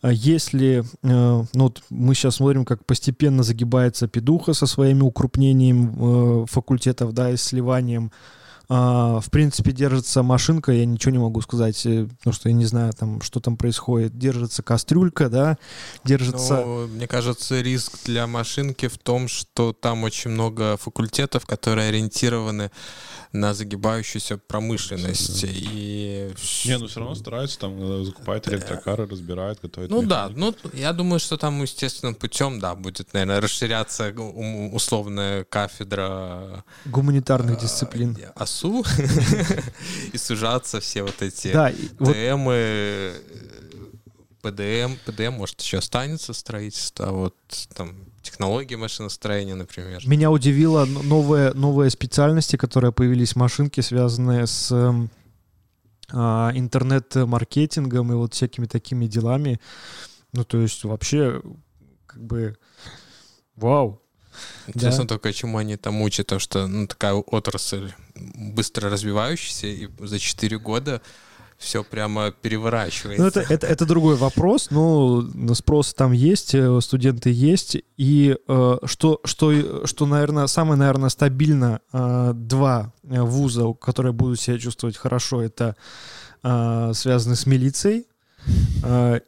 [0.00, 5.94] а, если, э, ну вот мы сейчас смотрим, как постепенно загибается педуха со своими укрупнением
[5.94, 8.41] э, факультетов, да, и сливанием, а,
[8.74, 12.92] в принципе, держится машинка, я ничего не могу сказать, э, потому что я не знаю,
[12.92, 14.16] там, что там происходит.
[14.16, 15.58] Держится кастрюлька, да,
[16.04, 16.62] держится...
[16.64, 22.70] Ну, мне кажется, риск для машинки в том, что там очень много факультетов, которые ориентированы
[23.32, 25.42] на загибающуюся промышленность.
[25.42, 25.48] Да.
[25.50, 26.32] И...
[26.64, 29.90] Не, ну все равно стараются, там э, закупают электрокары, разбирают, готовят.
[29.90, 30.58] Ну да, механику.
[30.64, 38.16] ну я думаю, что там естественным путем, да, будет, наверное, расширяться условная кафедра гуманитарных дисциплин.
[38.20, 38.84] э, АСУ
[40.12, 43.20] и сужаться все вот эти Да, и вот ТМы, э,
[44.42, 47.36] ПДМ, ПДМ, может, еще останется строительство, а вот
[47.74, 50.06] там технологии машиностроения, например.
[50.06, 55.10] Меня удивило новые, новые специальности, которые появились в машинке, связанные с эм,
[56.12, 59.60] а, интернет-маркетингом и вот всякими такими делами.
[60.32, 61.42] Ну, то есть вообще,
[62.06, 62.56] как бы,
[63.56, 64.00] вау.
[64.66, 65.08] Интересно да.
[65.08, 67.92] только, чему они там учат, то что ну, такая отрасль
[68.34, 71.02] быстро развивающаяся, и за 4 года
[71.58, 73.22] все прямо переворачивается.
[73.22, 78.78] Ну, это, это, это другой вопрос, но спрос там есть, э, студенты есть, и э,
[78.84, 85.40] что, что, что, наверное, самое, наверное, стабильно э, два вуза, которые будут себя чувствовать хорошо,
[85.40, 85.76] это
[86.42, 88.11] э, связаны с милицией, Э,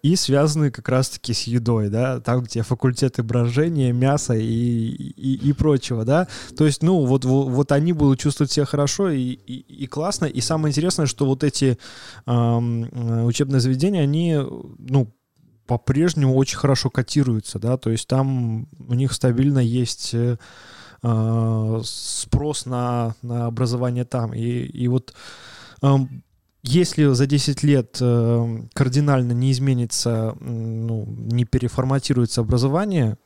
[0.02, 5.52] и связаны как раз-таки с едой, да, там, где факультеты брожения, мяса и, и, и
[5.52, 9.84] прочего, да, то есть, ну, вот, вот, вот они будут чувствовать себя хорошо и, и,
[9.84, 11.78] и классно, и самое интересное, что вот эти
[12.26, 14.36] эм, учебные заведения, они,
[14.78, 15.14] ну,
[15.66, 23.14] по-прежнему очень хорошо котируются, да, то есть там у них стабильно есть э, спрос на,
[23.22, 25.14] на образование там, и, и вот
[26.64, 33.18] если за 10 лет э, кардинально не изменится, ну, не переформатируется образование,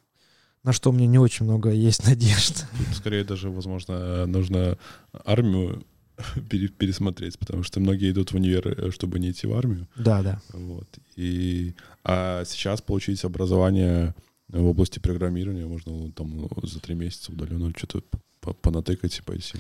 [0.65, 2.67] на что мне не очень много есть надежд.
[2.95, 4.77] скорее даже, возможно, нужно
[5.25, 5.85] армию
[6.51, 9.87] пересмотреть, потому что многие идут в универ, э, чтобы не идти в армию.
[9.97, 10.43] Да, да.
[10.53, 10.89] Вот.
[11.15, 14.17] И, а сейчас получить образование
[14.49, 18.03] в области программирования можно там за три месяца удаленно что-то
[18.41, 19.59] понатыкать и пойти.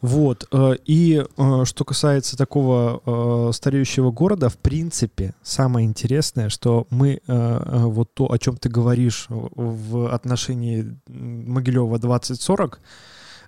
[0.00, 0.46] Вот.
[0.52, 7.20] Э, и э, что касается такого э, стареющего города, в принципе, самое интересное, что мы
[7.26, 12.80] вот то, о чем ты говоришь в отношении Могилева 2040,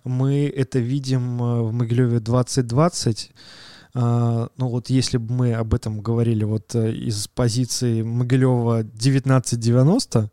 [0.05, 3.33] мы это видим в Могилеве 2020.
[3.95, 10.31] Ну вот если бы мы об этом говорили вот из позиции Могилева 1990,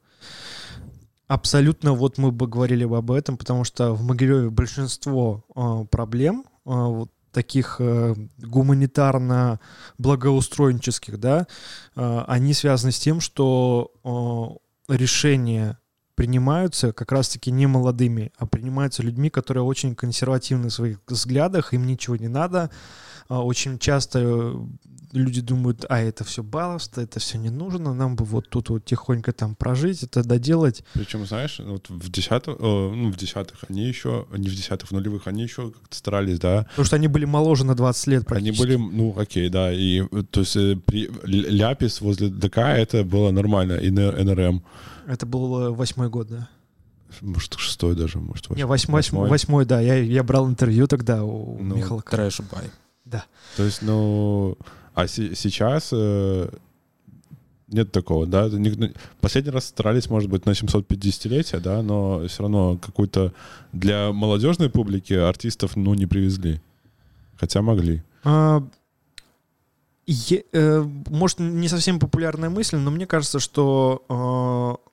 [1.27, 6.45] Абсолютно, вот мы бы говорили бы об этом, потому что в Могилеве большинство э, проблем,
[6.65, 9.59] э, вот таких э, гуманитарно
[9.97, 11.45] благоустроенческих, да,
[11.95, 13.91] э, они связаны с тем, что
[14.89, 15.77] э, решения
[16.15, 21.85] принимаются как раз-таки не молодыми, а принимаются людьми, которые очень консервативны в своих взглядах, им
[21.85, 22.71] ничего не надо.
[23.29, 24.55] Очень часто
[25.13, 28.85] люди думают, а это все баловство, это все не нужно, нам бы вот тут вот
[28.85, 30.83] тихонько там прожить, это доделать.
[30.93, 34.91] Причем, знаешь, вот в десятых, э, ну, в десятых они еще, не в десятых, в
[34.91, 36.63] нулевых, они еще как-то старались, да.
[36.69, 40.41] Потому что они были моложе на 20 лет Они были, ну, окей, да, и то
[40.41, 44.63] есть э, при, Ляпис возле ДК это было нормально, и НРМ.
[45.07, 46.49] Это был э, восьмой год, да.
[47.21, 48.57] Может, шестой даже, может, восьмой.
[48.57, 49.79] Не, восьмой, восьмой, восьмой да.
[49.79, 52.01] Я, я брал интервью тогда у ну, Михаила.
[52.01, 52.69] Трэш-бай.
[53.09, 53.25] Да.
[53.55, 54.57] То есть, ну,
[54.93, 56.49] а си- сейчас э,
[57.67, 58.49] нет такого, да?
[59.21, 63.33] Последний раз старались, может быть, на 750-летие, да, но все равно какую-то
[63.73, 66.61] для молодежной публики артистов, ну, не привезли.
[67.39, 68.01] Хотя могли.
[68.23, 68.61] А,
[70.05, 74.03] е, э, может, не совсем популярная мысль, но мне кажется, что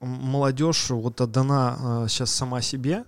[0.01, 3.03] э, молодежь вот отдана э, сейчас сама себе,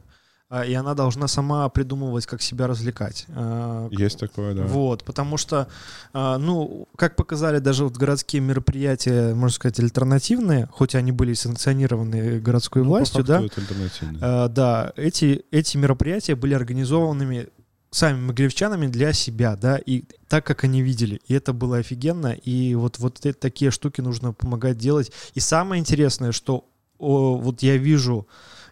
[0.49, 3.25] и она должна сама придумывать, как себя развлекать.
[3.29, 4.63] А, Есть такое, да.
[4.63, 5.67] Вот, потому что,
[6.13, 12.39] а, ну, как показали даже вот городские мероприятия, можно сказать, альтернативные, хоть они были санкционированы
[12.39, 13.41] городской ну, властью, да?
[13.41, 13.45] Это
[14.47, 17.49] да, эти, эти мероприятия были организованными
[17.91, 21.19] сами могилевчанами для себя, да, и так, как они видели.
[21.27, 25.11] И это было офигенно, и вот, вот такие штуки нужно помогать делать.
[25.33, 26.65] И самое интересное, что
[26.99, 28.27] о, вот я вижу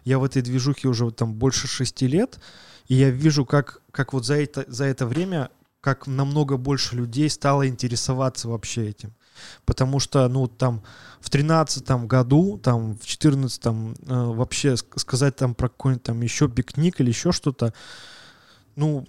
[0.06, 2.38] я в этой движухе уже там больше шести лет,
[2.86, 5.50] и я вижу, как, как вот за это, за это время,
[5.80, 9.14] как намного больше людей стало интересоваться вообще этим.
[9.64, 10.84] Потому что, ну, там,
[11.20, 17.00] в тринадцатом году, там, в четырнадцатом э, вообще сказать там про какой-нибудь там еще пикник
[17.00, 17.74] или еще что-то,
[18.76, 19.08] ну,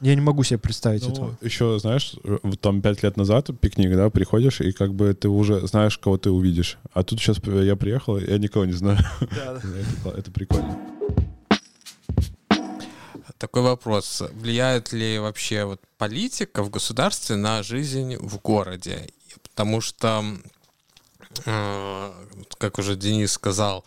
[0.00, 1.38] я не могу себе представить ну, этого.
[1.40, 5.66] Еще, знаешь, вот там пять лет назад пикник, да, приходишь, и как бы ты уже
[5.66, 6.78] знаешь, кого ты увидишь.
[6.92, 8.98] А тут сейчас я приехал, я никого не знаю.
[9.20, 10.10] Да, да.
[10.10, 10.78] это, это прикольно.
[13.38, 14.22] Такой вопрос.
[14.32, 19.10] Влияет ли вообще вот политика в государстве на жизнь в городе?
[19.42, 20.24] Потому что,
[21.44, 22.12] э,
[22.58, 23.84] как уже Денис сказал,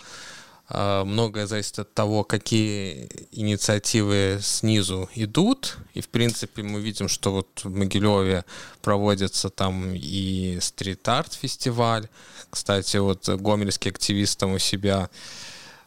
[0.74, 5.78] многое зависит от того, какие инициативы снизу идут.
[5.94, 8.46] И, в принципе, мы видим, что вот в Могилеве
[8.82, 12.08] проводится там и стрит-арт фестиваль.
[12.50, 15.10] Кстати, вот гомельский активистам у себя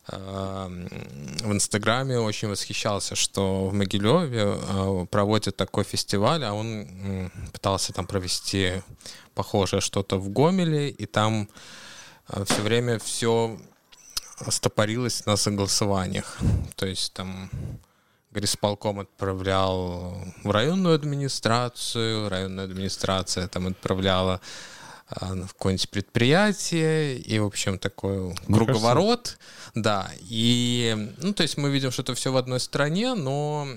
[0.07, 7.93] а, в Инстаграме очень восхищался, что в Могилеве а, проводят такой фестиваль, а он пытался
[7.95, 8.83] там провести
[9.35, 11.49] похожее что-то в Гомеле, и там
[12.47, 13.59] все время все
[14.49, 16.39] стопорилось на согласованиях.
[16.77, 17.51] То есть там
[18.31, 24.41] горисполком отправлял в районную администрацию, районная администрация там отправляла
[25.09, 29.23] а, в какое-нибудь предприятие, и, в общем, такой Мне круговорот.
[29.23, 29.39] Кажется...
[29.75, 33.69] Да, и, ну, то есть мы видим, что это все в одной стране, но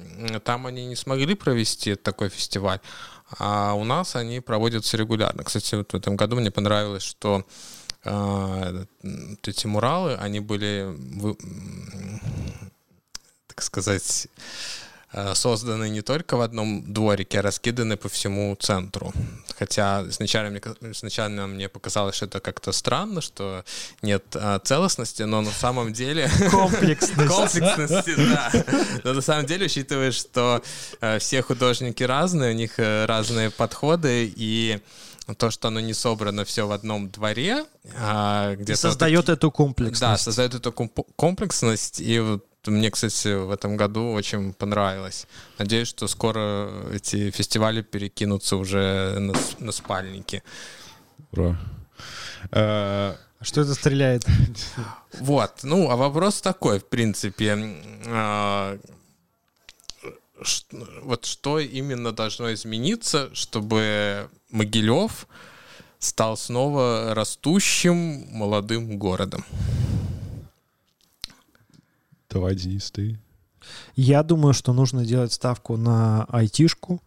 [0.44, 2.80] там они не смогли провести такой фестиваль,
[3.38, 5.44] а у нас они проводятся регулярно.
[5.44, 7.46] Кстати, вот в этом году мне понравилось, что
[9.44, 10.96] эти муралы, они были,
[13.48, 14.28] так сказать,
[15.14, 19.14] Э, созданы не только в одном дворике, а раскиданы по всему центру.
[19.58, 23.64] Хотя изначально мне, изначально мне показалось, что это как-то странно, что
[24.02, 26.30] нет а, целостности, но на самом деле...
[26.52, 27.30] Комплексность.
[27.30, 28.52] Комплексности, да.
[29.04, 30.62] Но на самом деле, учитывая, что
[31.00, 34.82] а, все художники разные, у них а, разные подходы, и
[35.36, 37.66] то, что оно не собрано все в одном дворе,
[37.98, 40.02] а, где создает вот, эту комплексность.
[40.02, 45.28] Да, создает эту комплексность, и вот мне, кстати, в этом году очень понравилось.
[45.58, 50.44] Надеюсь, что скоро эти фестивали перекинутся уже на, на спальники.
[51.32, 51.58] Ура.
[52.52, 54.26] А, а что это стреляет?
[55.20, 57.58] Вот, ну, а вопрос такой, в принципе.
[58.08, 58.78] А,
[61.02, 65.28] вот что именно должно измениться, чтобы Могилев
[66.00, 69.44] стал снова растущим молодым городом?
[72.30, 73.20] Давай, Денис, ты.
[73.96, 77.02] Я думаю, что нужно делать ставку на айтишку,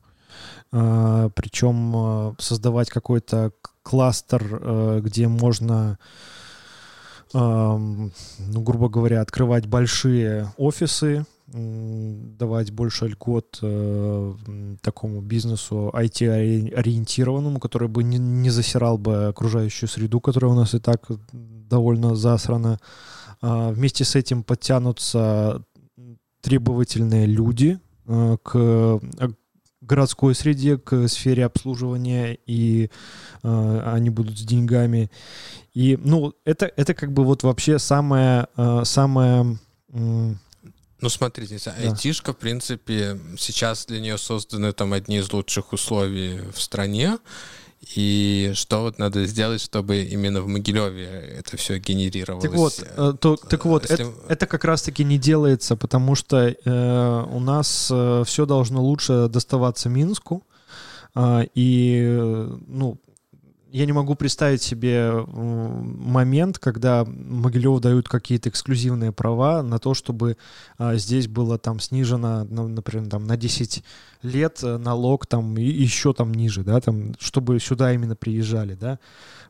[0.73, 5.99] э, причем э, создавать какой-то кластер, э, где можно,
[7.33, 13.63] ну, грубо говоря, открывать большие офисы, давать больше льгот
[14.83, 20.79] такому бизнесу IT-ориентированному, который бы не, не засирал бы окружающую среду, которая у нас и
[20.79, 22.79] так довольно засрана.
[23.41, 25.65] А, вместе с этим подтянутся
[26.43, 29.01] требовательные люди а, к а,
[29.81, 32.91] городской среде, к сфере обслуживания, и
[33.43, 35.11] э, они будут с деньгами.
[35.73, 38.47] И, ну, это, это как бы вот вообще самое...
[38.57, 40.35] Э, самое э,
[41.01, 41.75] ну, смотрите, да.
[41.79, 47.19] айтишка, в принципе, сейчас для нее созданы там одни из лучших условий в стране,
[47.97, 51.07] и что вот надо сделать, чтобы именно в Могилеве
[51.39, 52.45] это все генерировалось?
[52.45, 54.07] Так вот, э, то, так вот Если...
[54.07, 59.29] это, это как раз-таки не делается, потому что э, у нас э, все должно лучше
[59.29, 60.45] доставаться Минску.
[61.15, 62.99] Э, и, э, ну,
[63.73, 70.37] я не могу представить себе момент, когда Могилеву дают какие-то эксклюзивные права на то, чтобы
[70.79, 73.85] а, здесь было там снижено, ну, например, там на 10
[74.23, 78.99] лет э, налог там и еще там ниже, да, там, чтобы сюда именно приезжали, да,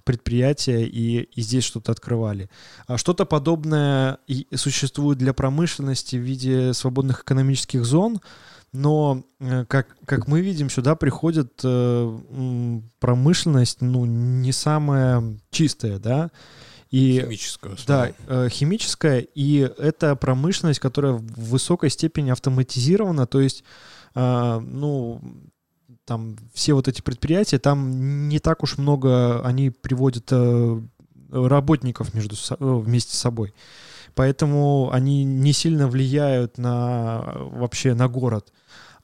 [0.05, 2.51] предприятия и, и здесь что-то открывали.
[2.87, 4.19] А что-то подобное
[4.55, 8.21] существует для промышленности в виде свободных экономических зон,
[8.73, 16.31] но, э, как, как мы видим, сюда приходит э, промышленность, ну, не самая чистая, да,
[16.91, 17.77] и, химическая.
[17.87, 23.65] Да, э, химическая, и это промышленность, которая в высокой степени автоматизирована, то есть,
[24.15, 25.21] э, ну,
[26.05, 30.81] там все вот эти предприятия, там не так уж много они приводят э,
[31.31, 33.55] работников между, э, вместе с собой.
[34.15, 38.53] Поэтому они не сильно влияют на вообще на город.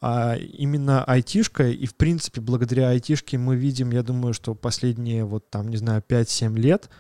[0.01, 5.49] А именно айтишка, и в принципе благодаря айтишке мы видим, я думаю, что последние вот
[5.49, 6.91] там, не знаю, 5-7 лет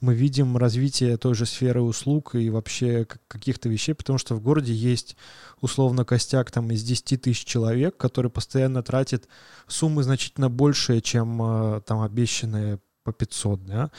[0.00, 4.72] мы видим развитие той же сферы услуг и вообще каких-то вещей, потому что в городе
[4.72, 5.16] есть
[5.60, 9.28] условно костяк там из 10 тысяч человек, который постоянно тратит
[9.66, 13.90] суммы значительно большие, чем э, там обещанные по 500, да,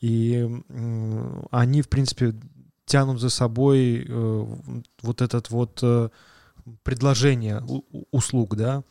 [0.00, 0.48] и
[1.50, 2.34] они, в принципе,
[2.90, 4.46] тянут за собой э,
[5.02, 6.08] вот этот вот э,
[6.82, 7.62] предложение
[8.10, 8.82] услуг, да,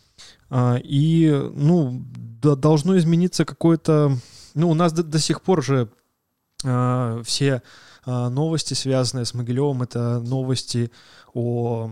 [0.50, 2.02] а, и, ну,
[2.42, 4.14] должно измениться какое-то,
[4.54, 5.90] ну, у нас до, до сих пор же
[6.64, 7.62] а, все
[8.10, 10.92] новости, связанные с Могилевым, это новости
[11.34, 11.92] о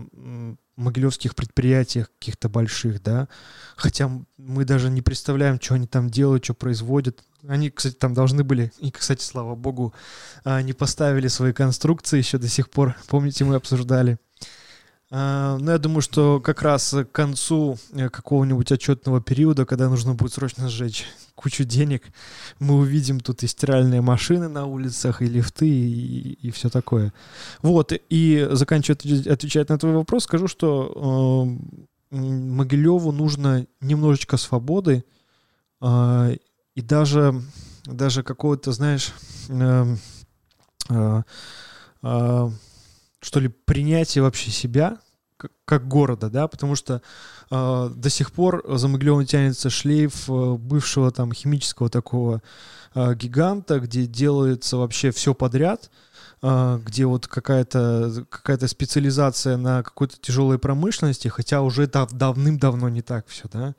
[0.76, 3.28] могилевских предприятиях каких-то больших, да,
[3.76, 7.24] хотя мы даже не представляем, что они там делают, что производят.
[7.46, 9.92] Они, кстати, там должны были, и, кстати, слава богу,
[10.44, 12.96] не поставили свои конструкции еще до сих пор.
[13.08, 14.18] Помните, мы обсуждали.
[15.10, 20.14] А, ну, я думаю, что как раз к концу э, какого-нибудь отчетного периода, когда нужно
[20.14, 22.02] будет срочно сжечь кучу денег,
[22.58, 27.14] мы увидим тут и стиральные машины на улицах, и лифты, и, и все такое.
[27.62, 31.56] Вот, и заканчивая отвечать на твой вопрос, скажу, что
[32.10, 35.04] э, Могилеву нужно немножечко свободы,
[35.80, 36.36] э,
[36.74, 37.42] и даже,
[37.86, 39.14] даже какого-то, знаешь,
[39.48, 39.96] э,
[40.90, 41.22] э,
[42.02, 42.50] э,
[43.20, 44.98] что ли, принятие вообще себя,
[45.64, 47.00] как, города, да, потому что
[47.50, 48.88] э, до сих пор за
[49.24, 52.42] тянется шлейф э, бывшего там химического такого
[52.94, 55.90] э, гиганта, где делается вообще все подряд,
[56.42, 63.02] э, где вот какая-то какая специализация на какой-то тяжелой промышленности, хотя уже дав давным-давно не
[63.02, 63.74] так все, да.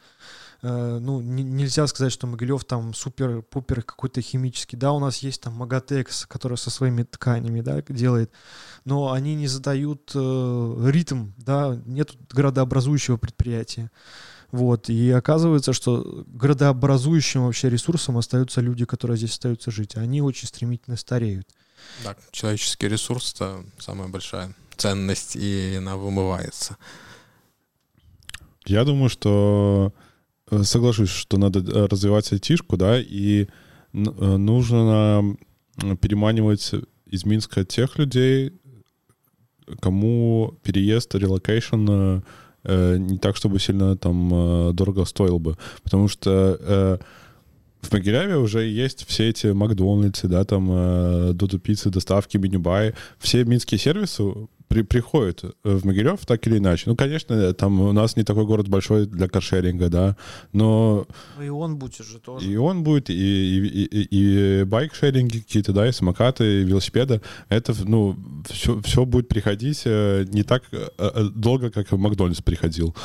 [0.61, 4.77] Э, ну, нельзя сказать, что Могилев там супер-пупер какой-то химический.
[4.77, 8.31] Да, у нас есть там Магатекс, который со своими тканями, да, делает,
[8.85, 13.91] но они не задают э, ритм, да, нет градообразующего предприятия.
[14.51, 19.95] Вот, и оказывается, что градообразующим вообще ресурсом остаются люди, которые здесь остаются жить.
[19.95, 21.47] Они очень стремительно стареют.
[22.03, 26.77] Да, человеческий ресурс— это самая большая ценность, и она вымывается.
[28.65, 29.93] Я думаю, что
[30.63, 33.47] соглашусь, что надо э, развивать айтишку, да, и э,
[33.93, 35.35] нужно
[36.01, 36.71] переманивать
[37.05, 38.53] из Минска тех людей,
[39.79, 42.21] кому переезд, relocation
[42.65, 45.57] не так, чтобы сильно там дорого стоил бы.
[45.83, 46.99] Потому что
[47.81, 52.93] в Могилёве уже есть все эти Макдональдсы, да, там Додо пиццы, доставки, menu.by.
[53.17, 54.23] Все минские сервисы
[54.69, 56.83] при, приходят э, в Могилев так или иначе.
[56.85, 60.15] Ну, конечно, там у нас не такой город большой для каршеринга, да,
[60.53, 61.07] но...
[61.37, 62.45] Ну, и он будет же тоже.
[62.45, 67.21] И он будет, и, и, и, и байк-шеринги какие-то, да, и самокаты, и велосипеды.
[67.49, 68.15] Это, ну,
[68.47, 72.95] все, все будет приходить э, не так э, долго, как в Макдональдс приходил.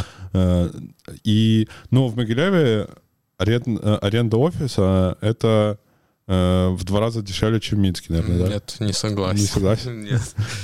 [1.22, 2.88] И, но в Могилеве
[3.38, 5.78] аренда, аренда офиса— это
[6.26, 8.48] в два раза дешевле, чем Минский, наверное, да?
[8.54, 9.40] Нет, не согласен.
[9.40, 10.00] Не согласен?
[10.04, 10.22] Нет.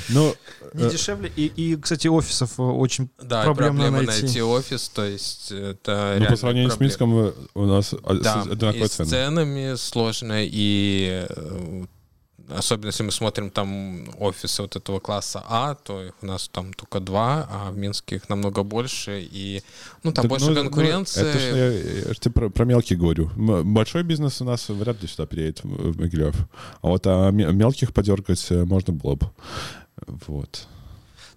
[0.09, 0.35] Ну,
[0.73, 1.31] не э, дешевле.
[1.37, 4.23] И, и, кстати, офисов э, очень да, проблемно проблема найти.
[4.23, 6.91] найти офис, то есть это Ну, по сравнению проблема.
[6.93, 9.07] с Минском у нас да, одинаковые цены.
[9.07, 11.27] с ценами сложно, и
[12.57, 16.73] особенно если мы смотрим там офисы вот этого класса А, то их у нас там
[16.73, 19.63] только два, а в Минске их намного больше, и
[20.03, 21.23] ну там так, больше ну, конкуренции.
[21.23, 21.71] Ну, это ж я,
[22.09, 23.31] я ж тебе про, про мелкий говорю.
[23.37, 26.37] Большой бизнес у нас вряд ли сюда приедет в Могилев.
[26.83, 29.31] А вот а мелких подергать э, можно было бы.
[30.27, 30.67] Вот.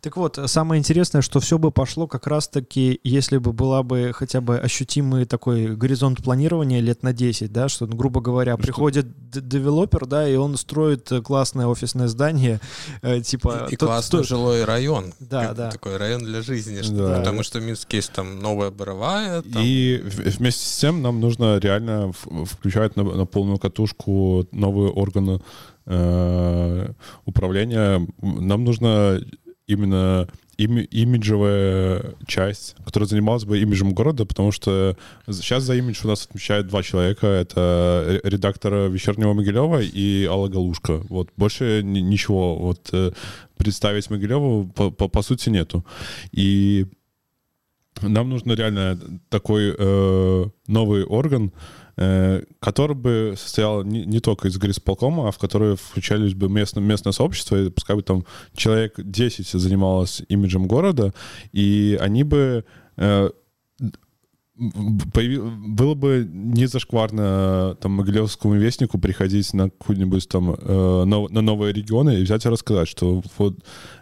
[0.03, 4.41] Так вот, самое интересное, что все бы пошло как раз-таки, если бы была бы хотя
[4.41, 8.63] бы ощутимый такой горизонт планирования лет на 10, да, что, ну, грубо говоря, что?
[8.63, 12.59] приходит девелопер, да, и он строит классное офисное здание,
[13.01, 13.67] э, типа...
[13.69, 15.13] И, и классный то, жилой район.
[15.21, 15.71] Да, да.
[15.71, 17.19] Такой район для жизни, что, да.
[17.19, 19.41] потому что в Минске есть там новая Боровая.
[19.41, 19.61] Там...
[19.63, 25.39] И вместе с тем нам нужно реально включать на, на полную катушку новые органы
[25.85, 26.89] э,
[27.23, 28.05] управления.
[28.21, 29.21] Нам нужно
[29.67, 34.95] именно им, имиджевая часть, которая занималась бы имиджем города, потому что
[35.27, 37.27] сейчас за имидж у нас отмечают два человека.
[37.27, 41.01] Это редактор «Вечернего Могилева» и Алла Галушка.
[41.09, 41.29] Вот.
[41.37, 43.11] Больше ничего вот э,
[43.57, 45.85] представить Могилеву по, по, по сути нету.
[46.31, 46.85] И
[48.01, 48.99] нам нужно реально
[49.29, 51.51] такой э, новый орган,
[51.95, 57.13] который бы состоял не, не только из горисполкома, а в который включались бы местное, местное
[57.13, 58.25] сообщество, и пускай бы там
[58.55, 61.13] человек 10 занималось имиджем города,
[61.51, 62.65] и они бы
[64.57, 71.73] э, было бы не зашкварно там Могилевскому вестнику приходить на какую-нибудь там э, на новые
[71.73, 73.55] регионы и взять и рассказать, что вот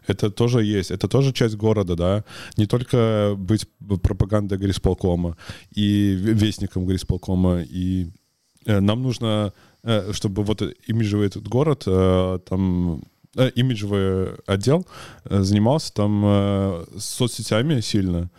[0.08, 2.24] это тоже есть, это тоже часть города, да,
[2.58, 3.68] не только быть
[4.04, 5.38] пропагандой горисполкома
[5.74, 8.10] и вестником горисполкома, и
[8.66, 13.04] э, нам нужно, э, чтобы вот имиджевый этот город э, там
[13.36, 14.86] э, имиджевый отдел
[15.26, 18.30] э, занимался там э, соцсетями сильно,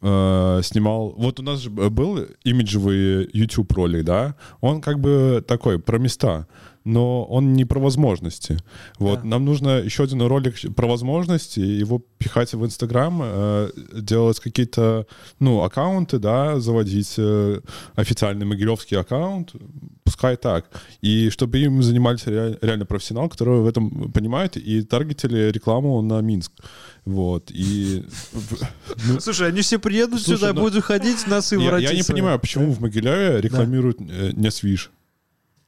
[0.00, 1.14] э, снимал...
[1.16, 4.34] Вот у нас же был имиджевый YouTube ролик, да?
[4.60, 6.46] Он как бы такой, про места
[6.84, 8.58] но он не про возможности.
[8.98, 9.26] Вот, да.
[9.26, 15.06] нам нужно еще один ролик про возможности, его пихать в Инстаграм, э, делать какие-то,
[15.38, 17.60] ну, аккаунты, да, заводить э,
[17.94, 19.52] официальный могилевский аккаунт,
[20.04, 20.66] пускай так.
[21.00, 26.20] И чтобы им занимались реаль, реально профессионал, который в этом понимает, и таргетили рекламу на
[26.20, 26.52] Минск.
[27.04, 28.04] Вот, и...
[29.06, 32.02] Ну, Слушай, они все приедут слушай, сюда, ну, будут ходить, нас и я, я не
[32.02, 34.14] понимаю, почему в Могилеве рекламируют да.
[34.14, 34.90] Э, не свиш.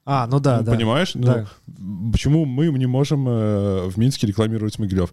[0.06, 0.72] А, ну да, ну, да.
[0.72, 1.12] Понимаешь?
[1.14, 1.46] Да.
[1.66, 5.12] Ну, почему мы не можем э, в Минске рекламировать Могилев?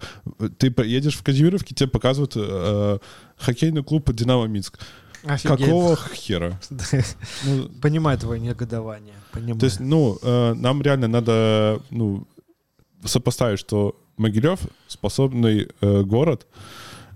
[0.58, 2.98] Ты едешь в Казимировке, тебе показывают э,
[3.38, 4.80] хоккейный клуб «Динамо Минск».
[5.24, 5.60] Офигеть.
[5.60, 6.60] Какого хера?
[7.46, 9.14] ну, Понимаю твое негодование.
[9.32, 9.60] Понимаю.
[9.60, 12.28] То есть, ну, э, нам реально надо ну,
[13.06, 16.56] сопоставить, что Могилев способный э, город, э,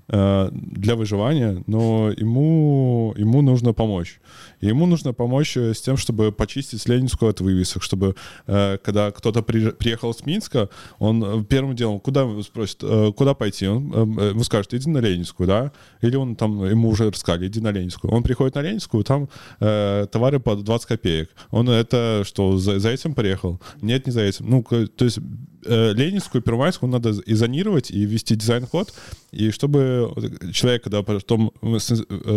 [0.07, 4.19] для выживания, но ему, ему нужно помочь.
[4.61, 8.15] Ему нужно помочь э, с тем, чтобы почистить Ленинскую от вывесок, чтобы
[8.47, 13.33] э, когда кто-то при, приехал с Минска, он э, первым делом, куда спросит, э, куда
[13.33, 13.67] пойти?
[13.67, 15.71] Он э, ему скажет, иди на Ленинскую, да?
[16.01, 18.13] Или он там, ему уже рассказали, иди на Ленинскую.
[18.13, 19.29] Он приходит на Ленинскую, там
[19.59, 21.29] э, товары по 20 копеек.
[21.51, 23.59] Он это что, за, за этим приехал?
[23.81, 24.49] Нет, не за этим.
[24.49, 25.19] Ну, то есть
[25.65, 28.93] э, Ленинскую, Первомайскую надо зонировать и ввести дизайн-код,
[29.31, 30.13] и чтобы
[30.53, 31.51] человек, когда потом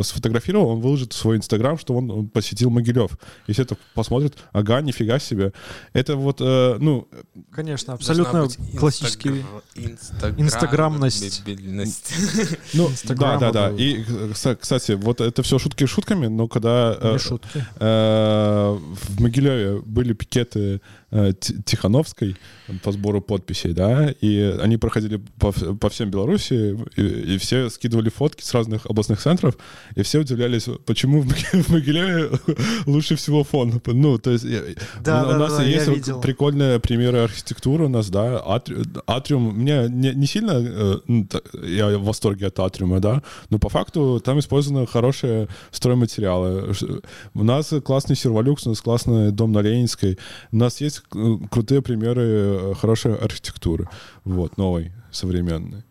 [0.03, 3.19] сфотографировал, он выложит в свой Инстаграм, что он посетил Могилев.
[3.47, 5.53] И все это посмотрят, ага, нифига себе.
[5.93, 7.09] Это вот, э, ну...
[7.53, 8.49] Конечно, абсолютно
[8.79, 11.43] классический инстаграмность.
[12.75, 13.71] Ну, да, да, да.
[13.71, 14.05] И,
[14.61, 16.97] кстати, вот это все шутки шутками, но когда...
[17.01, 17.65] Э, шутки.
[17.81, 22.37] Э, в Могилеве были пикеты Э, Тихановской
[22.83, 28.11] по сбору подписей, да, и они проходили по, по всем Беларуси, и, и все скидывали
[28.11, 29.57] фотки с разных областных центров,
[29.95, 32.31] и все удивлялись, почему в Могилеве
[32.87, 33.81] лучше всего фон.
[33.87, 34.45] Ну, то есть
[35.01, 38.77] да, у, да, у нас да, есть вот прикольные примеры архитектуры у нас, да, атри,
[39.07, 40.99] атриум, мне не, не сильно, э,
[41.65, 46.75] я в восторге от атриума, да, но по факту там использованы хорошие стройматериалы.
[47.33, 50.19] У нас классный серволюкс, у нас классный дом на Ленинской,
[50.53, 53.89] у нас есть есть крутые примеры э, хорошей архитектуры,
[54.25, 55.85] вот, новой, современной.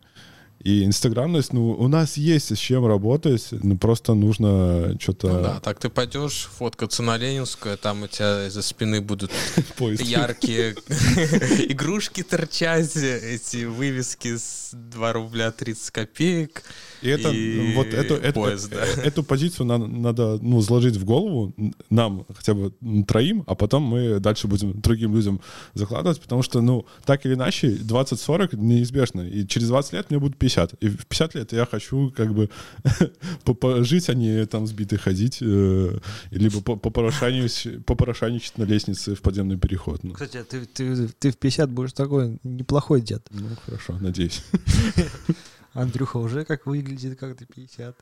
[0.64, 5.28] И инстаграмность, ну, у нас есть с чем работать, ну, просто нужно что-то...
[5.28, 9.32] Ну да, так ты пойдешь фоткаться на Ленинскую, там у тебя из-за спины будут
[9.80, 10.72] яркие
[11.70, 16.64] игрушки торчать, эти вывески с 2 рубля 30 копеек.
[17.02, 18.84] И это и вот эту, эту, поезд, да.
[19.04, 21.54] эту позицию надо, надо ну, сложить в голову
[21.90, 22.74] нам хотя бы
[23.08, 25.42] троим, а потом мы дальше будем другим людям
[25.74, 29.22] закладывать, потому что, ну, так или иначе, 20-40 неизбежно.
[29.22, 30.74] И через 20 лет мне будет 50.
[30.84, 32.50] И в 50 лет я хочу как бы
[33.84, 36.00] жить, а не там сбитый ходить, э,
[36.32, 40.04] либо попорошайничать на лестнице в подземный переход.
[40.04, 40.14] Ну.
[40.14, 43.26] Кстати, а ты, ты, ты в 50 будешь такой неплохой дед.
[43.32, 44.44] Ну, хорошо, надеюсь.
[45.78, 47.96] Андрюха уже как выглядит, как ты 50.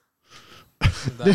[1.17, 1.25] Да,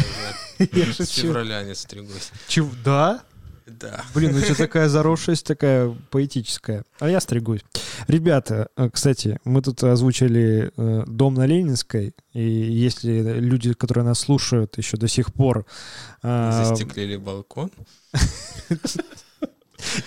[0.73, 2.31] уже с февраля не стригусь.
[2.49, 2.71] Чего?
[2.83, 3.23] Да?
[3.67, 4.05] Да.
[4.15, 6.85] Блин, ну что такая заросшесть такая поэтическая.
[6.99, 7.61] А я стригусь.
[8.09, 14.21] Ребята, э, кстати, мы тут озвучили э, дом на Ленинской, и если люди, которые нас
[14.21, 15.67] слушают еще до сих пор...
[16.23, 17.71] Э, Застеклили балкон?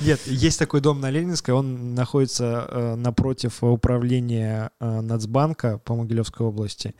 [0.01, 6.45] Нет, есть такой дом на Ленинской, он находится э, напротив управления э, Нацбанка по Могилевской
[6.45, 6.95] области.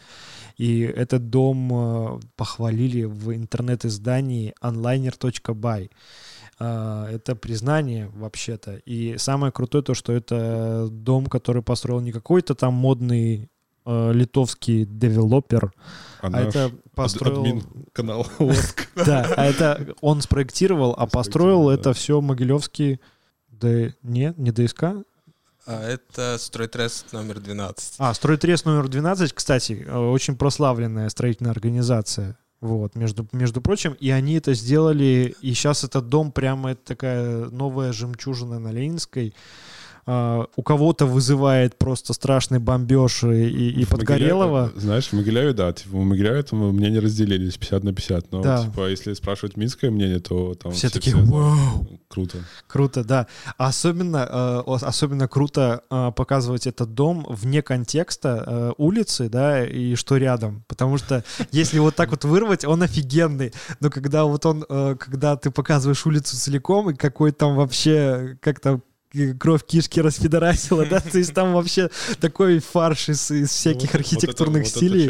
[0.58, 5.90] И этот дом э, похвалили в интернет-издании onliner.by.
[6.60, 8.76] Э, это признание вообще-то.
[8.86, 13.50] И самое крутое то, что это дом, который построил не какой-то там модный
[13.86, 15.74] литовский девелопер,
[16.22, 17.42] а, а это построил...
[17.42, 18.26] Админ канала
[18.96, 23.00] Да, а это он спроектировал, а построил это все Могилевский...
[23.50, 24.84] Да, нет, не ДСК,
[25.66, 27.96] а это Стройтрест номер 12.
[27.98, 32.38] А, Стройтрест номер 12, кстати, э, очень прославленная строительная организация.
[32.60, 37.46] Вот, между, между прочим, и они это сделали, и сейчас этот дом прямо это такая
[37.50, 39.34] новая жемчужина на Ленинской.
[40.06, 44.64] Uh, у кого-то вызывает просто страшный бомбеж и, и Подгорелого.
[44.64, 48.42] Могиляве, знаешь, в Могиляве, да, типа, в Могиляве там мнения разделились 50 на 50, но,
[48.42, 48.64] да.
[48.66, 51.88] типа, если спрашивать минское мнение, то там все, все такие, вау!
[52.10, 52.40] Круто.
[52.68, 53.28] Круто, да.
[53.58, 54.30] Особенно,
[54.66, 60.98] uh, особенно круто uh, показывать этот дом вне контекста улицы, да, и что рядом, потому
[60.98, 64.64] что если вот так вот вырвать, он офигенный, но когда вот он,
[64.98, 68.82] когда ты показываешь улицу целиком, и какой там вообще, как там
[69.40, 71.90] кровь кишки расфедорасила, да, то есть там вообще
[72.20, 75.10] такой фарш из, из всяких архитектурных стилей.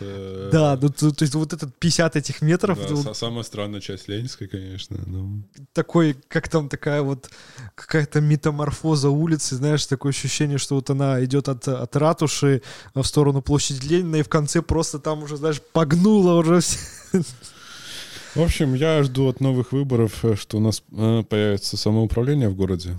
[0.00, 2.78] Э, да, ну, то, то есть вот этот 50 этих метров.
[3.04, 4.98] Да, самая странная часть Ленинской, конечно.
[5.06, 5.42] Ну.
[5.72, 7.28] Такой, как там такая вот
[7.74, 12.62] какая-то метаморфоза улицы, знаешь, такое ощущение, что вот она идет от, от ратуши
[12.94, 16.78] в сторону площади Ленина, и в конце просто там уже, знаешь, погнула уже все.
[18.36, 22.54] В общем, я жду от новых выборов, э, что у нас э, появится самоуправление в
[22.54, 22.96] городе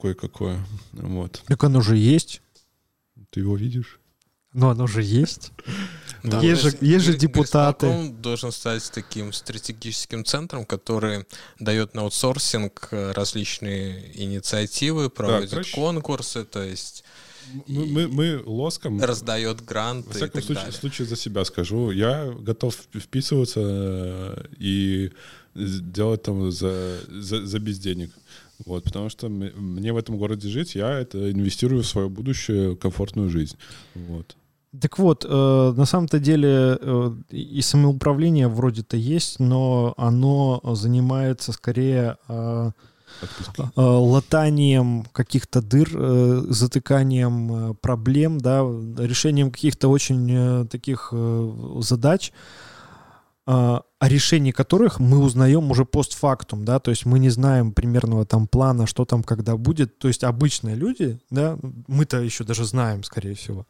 [0.00, 0.64] кое-какое.
[0.92, 1.42] Вот.
[1.46, 2.42] Так оно же есть.
[3.30, 4.00] Ты его видишь?
[4.52, 5.52] Ну, оно же есть.
[6.22, 6.40] Да.
[6.40, 7.86] Есть, же, есть же депутаты.
[7.86, 11.24] Он должен стать таким стратегическим центром, который
[11.58, 17.04] дает на аутсорсинг э, различные инициативы, проводит да, конкурсы, то есть
[17.66, 19.02] мы, мы, мы лоском...
[19.02, 20.78] Раздает гранты Во всяком и так случае, далее.
[20.78, 21.90] случае за себя скажу.
[21.90, 25.12] Я готов вписываться э, и
[25.54, 28.10] делать там за, за, за без денег.
[28.66, 33.30] Вот, потому что мне в этом городе жить, я это инвестирую в свое будущее, комфортную
[33.30, 33.56] жизнь.
[33.94, 34.36] Вот.
[34.80, 42.18] Так вот, э, на самом-то деле э, и самоуправление вроде-то есть, но оно занимается скорее
[42.28, 42.70] э,
[43.20, 43.62] Отпуски.
[43.62, 48.60] э, латанием каких-то дыр, э, затыканием э, проблем, да,
[48.98, 51.12] решением каких-то очень э, таких
[51.80, 52.32] задач,
[53.48, 58.24] э, о решении которых мы узнаем уже постфактум, да, то есть мы не знаем примерного
[58.24, 63.04] там плана, что там когда будет, то есть обычные люди, да, мы-то еще даже знаем,
[63.04, 63.66] скорее всего,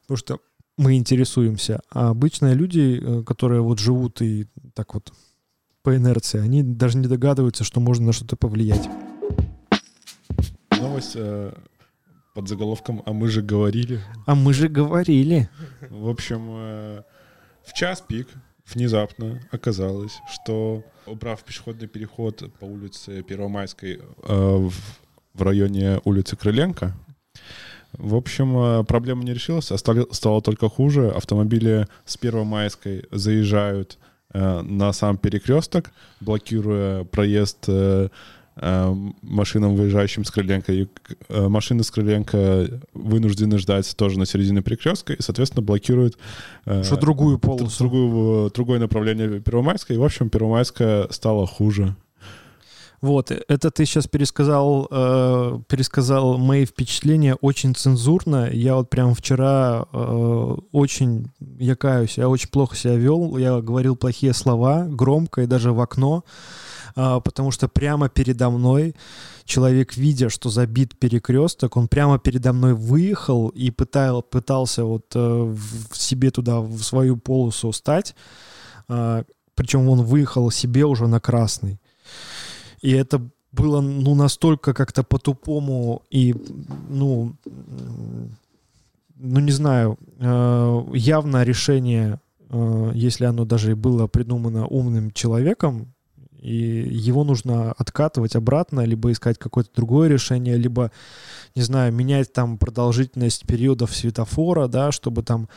[0.00, 0.38] потому что
[0.78, 5.12] мы интересуемся, а обычные люди, э, которые вот живут и так вот
[5.82, 8.88] по инерции, они даже не догадываются, что можно на что-то повлиять.
[10.80, 11.52] Новость э,
[12.34, 14.00] под заголовком «А мы же говорили».
[14.24, 15.50] А мы же говорили.
[15.90, 17.02] В общем, э,
[17.62, 18.28] в час пик
[18.74, 24.72] внезапно оказалось, что убрав пешеходный переход по улице Первомайской э, в,
[25.34, 26.94] в районе улицы Крыленко,
[27.92, 31.10] в общем, э, проблема не решилась, а стали, стало только хуже.
[31.10, 33.98] Автомобили с Первомайской заезжают
[34.32, 35.90] э, на сам перекресток,
[36.20, 38.08] блокируя проезд э,
[38.60, 40.72] машинам, выезжающим с Крыленко.
[40.72, 40.88] И
[41.28, 46.18] э, машины с Крыленко вынуждены ждать тоже на середине перекрестка и, соответственно, блокируют
[46.66, 47.78] э, Что другую полосу.
[47.78, 49.96] другую, другое направление Первомайской.
[49.96, 51.96] И, в общем, Первомайская стала хуже.
[53.00, 58.50] Вот, э, это ты сейчас пересказал, э, пересказал мои впечатления очень цензурно.
[58.52, 63.36] Я вот прям вчера э, очень, я каюсь, я очень плохо себя вел.
[63.38, 66.24] Я говорил плохие слова громко и даже в окно,
[66.94, 68.94] потому что прямо передо мной
[69.44, 75.18] человек, видя, что забит перекресток, он прямо передо мной выехал и пытал, пытался вот э,
[75.18, 78.14] в себе туда, в свою полосу стать.
[78.88, 79.24] А,
[79.54, 81.80] причем он выехал себе уже на красный.
[82.80, 83.20] И это
[83.52, 86.34] было, ну, настолько как-то по-тупому и,
[86.88, 87.34] ну,
[89.16, 95.92] ну, не знаю, э, явно решение, э, если оно даже и было придумано умным человеком,
[96.40, 100.90] и его нужно откатывать обратно, либо искать какое-то другое решение, либо,
[101.54, 105.48] не знаю, менять там продолжительность периодов светофора, да, чтобы там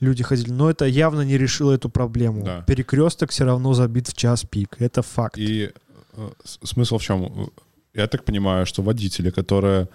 [0.00, 0.50] люди ходили.
[0.50, 2.44] Но это явно не решило эту проблему.
[2.44, 2.62] Да.
[2.62, 4.76] Перекресток все равно забит в час пик.
[4.80, 5.38] Это факт.
[5.38, 5.70] И
[6.14, 7.50] э, смысл в чем?
[7.94, 9.88] Я так понимаю, что водители, которые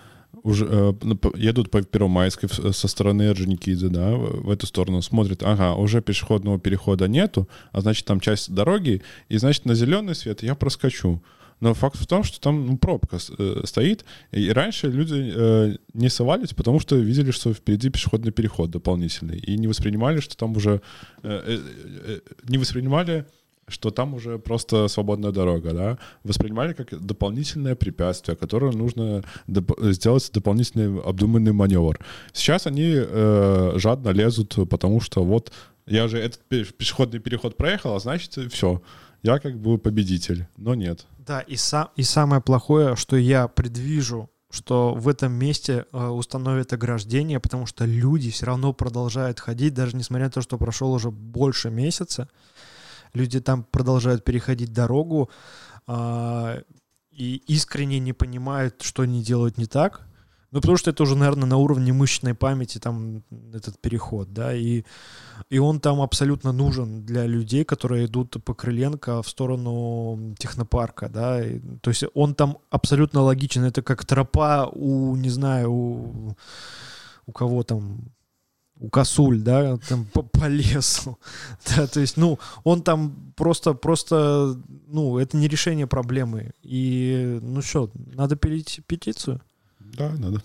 [0.47, 5.75] уже э, ну, едут по Первомайской со стороны Орджоникидзе, да, в эту сторону, смотрят, ага,
[5.75, 10.55] уже пешеходного перехода нету, а значит, там часть дороги, и значит, на зеленый свет я
[10.55, 11.21] проскочу.
[11.59, 16.09] Но факт в том, что там ну, пробка э, стоит, и раньше люди э, не
[16.09, 20.81] совались, потому что видели, что впереди пешеходный переход дополнительный, и не воспринимали, что там уже...
[21.23, 21.59] э, э,
[22.05, 23.25] э, не воспринимали
[23.68, 30.30] что там уже просто свободная дорога, да, воспринимали как дополнительное препятствие, которое нужно доп- сделать
[30.34, 31.99] дополнительный обдуманный маневр.
[32.34, 35.51] Сейчас они э, жадно лезут, потому что вот
[35.86, 38.82] я уже этот пе- пешеходный переход проехал, а значит все,
[39.22, 41.05] я как бы победитель, но нет.
[41.20, 46.72] Да, и, сам, и самое плохое, что я предвижу, что в этом месте э, установят
[46.72, 51.11] ограждение, потому что люди все равно продолжают ходить, даже несмотря на то, что прошел уже
[51.11, 52.30] больше месяца.
[53.18, 55.30] Люди там продолжают переходить дорогу
[55.88, 56.61] а,
[57.11, 60.07] и искренне не понимают, что они делают не так.
[60.51, 64.84] Ну, потому что это уже, наверное, на уровне мышечной памяти там этот переход, да, и,
[65.49, 71.45] и он там абсолютно нужен для людей, которые идут по Крыленко в сторону технопарка, да,
[71.45, 76.38] и, то есть он там абсолютно логичен, это как тропа у, не знаю, у,
[77.26, 78.13] у кого там,
[78.80, 81.17] у косуль, да, там по, по лесу,
[81.75, 87.61] да, то есть, ну, он там просто, просто, ну, это не решение проблемы, и, ну
[87.61, 89.41] что, надо пилить петицию?
[89.80, 90.41] Да, надо.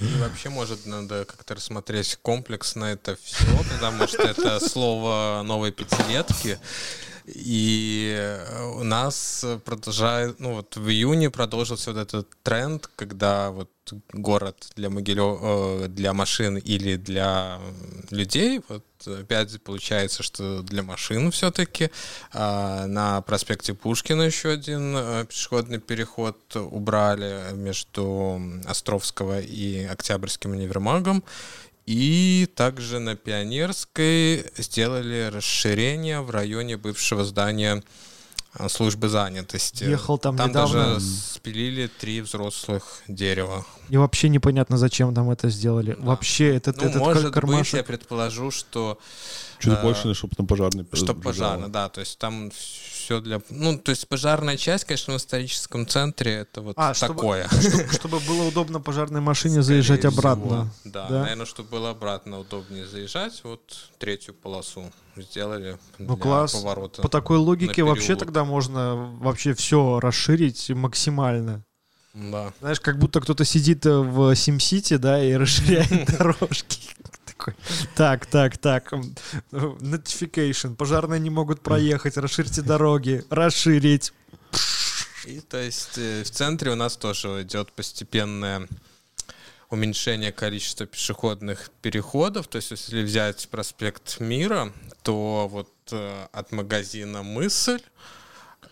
[0.00, 6.58] И вообще, может, надо как-то рассмотреть комплексно это все, потому что это слово новой пятилетки.
[7.34, 8.36] И
[8.76, 13.70] у нас продолжает, ну вот в июне продолжился вот этот тренд, когда вот
[14.12, 17.58] город для Могилё, для машин или для
[18.10, 21.90] людей, вот опять получается, что для машин все-таки
[22.32, 31.22] на проспекте Пушкина еще один э, пешеходный переход убрали между Островского и Октябрьским универмагом.
[31.88, 37.82] И также на Пионерской сделали расширение в районе бывшего здания
[38.52, 39.84] а, службы занятости.
[39.84, 40.94] Ехал там Там недавно.
[40.96, 43.64] даже спилили три взрослых дерева.
[43.88, 45.96] И вообще непонятно, зачем там это сделали.
[45.98, 46.08] Да.
[46.08, 47.74] Вообще, этот, Ну, этот может быть, кармашек...
[47.76, 48.98] я предположу, что
[49.60, 51.22] Чуть А, больше, чтобы на пожарный Что побежало.
[51.22, 53.40] пожарно, да, то есть там все для...
[53.50, 57.48] Ну, то есть пожарная часть, конечно, в историческом центре это вот А, чтобы- такое.
[57.60, 60.70] Чтоб- Чтобы было удобно пожарной машине Скорее заезжать всего, обратно.
[60.84, 61.20] Да, Да?
[61.22, 66.52] наверное, чтобы было обратно удобнее заезжать, вот третью полосу сделали Ну, для класс.
[66.52, 67.02] поворота.
[67.02, 71.64] По такой логике вообще тогда можно вообще все расширить максимально.
[72.14, 72.52] Да.
[72.60, 76.80] Знаешь, как будто кто-то сидит э, в SimCity, да, и расширяет дорожки.
[77.52, 78.92] Такой, Так, так, так.
[79.52, 80.74] Notification.
[80.76, 82.16] Пожарные не могут проехать.
[82.16, 83.24] Расширьте дороги.
[83.30, 84.12] Расширить.
[85.24, 88.66] И то есть э, в центре у нас тоже идет постепенное
[89.68, 92.48] уменьшение количества пешеходных переходов.
[92.48, 94.72] То есть если взять проспект Мира,
[95.02, 97.80] то вот э, от магазина «Мысль»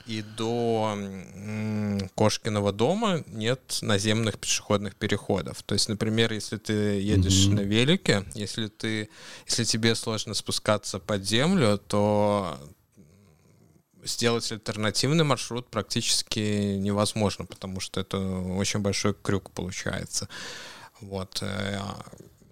[0.07, 0.97] и до
[2.15, 5.63] Кошкиного дома нет наземных пешеходных переходов.
[5.65, 7.57] То есть, например, если ты едешь Мгм.
[7.57, 9.09] на велике, если ты,
[9.47, 12.59] если тебе сложно спускаться под землю, то
[14.05, 20.29] сделать альтернативный маршрут практически невозможно, потому что это очень большой крюк получается.
[21.01, 21.43] Вот.
[21.43, 21.79] э,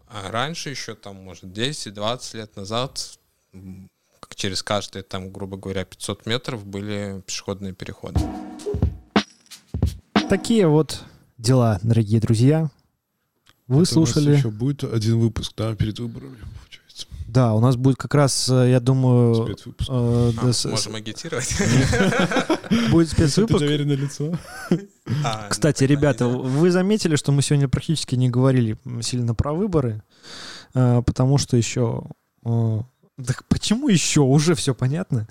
[0.09, 3.19] а- раньше еще, там, может, 10-20 лет назад,
[4.25, 8.19] как через каждые, там, грубо говоря, 500 метров были пешеходные переходы.
[10.31, 11.05] Такие вот
[11.37, 12.71] дела, дорогие друзья.
[13.69, 14.37] Вы Это у нас слушали...
[14.37, 17.07] еще будет один выпуск, да, перед выборами, получается.
[17.29, 19.45] Да, у нас будет как раз, э, я думаю...
[19.47, 19.91] Спецвыпуск.
[19.91, 21.55] э, А, да, с- можем агитировать.
[22.91, 23.59] Будет Это спецвыпуск.
[23.61, 24.39] доверенное лицо.
[25.25, 30.03] А, Кстати, ну, ребята, вы заметили, что мы сегодня практически не говорили сильно про выборы,
[30.75, 32.05] э, потому что еще...
[33.17, 34.23] Так почему еще?
[34.23, 35.29] Уже все понятно.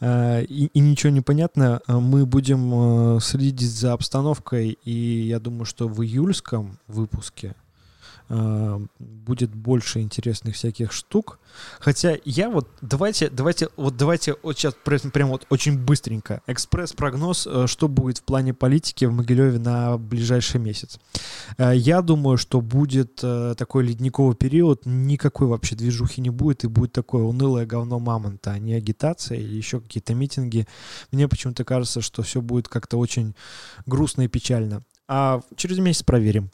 [0.00, 1.80] Э, И, и ничего не понятно.
[1.88, 7.54] Мы будем э, следить за обстановкой, и я думаю, что в июльском выпуске
[8.28, 11.38] будет больше интересных всяких штук.
[11.80, 17.46] Хотя я вот давайте, давайте, вот давайте вот сейчас прям, прям вот очень быстренько экспресс-прогноз,
[17.46, 20.98] э, что будет в плане политики в Могилеве на ближайший месяц.
[21.58, 26.68] Э, Я думаю, что будет э, такой ледниковый период, никакой вообще движухи не будет, и
[26.68, 30.66] будет такое унылое говно мамонта, а не агитация или еще какие-то митинги.
[31.12, 33.34] Мне почему-то кажется, что все будет как-то очень
[33.86, 34.82] грустно и печально.
[35.06, 36.50] А через месяц проверим.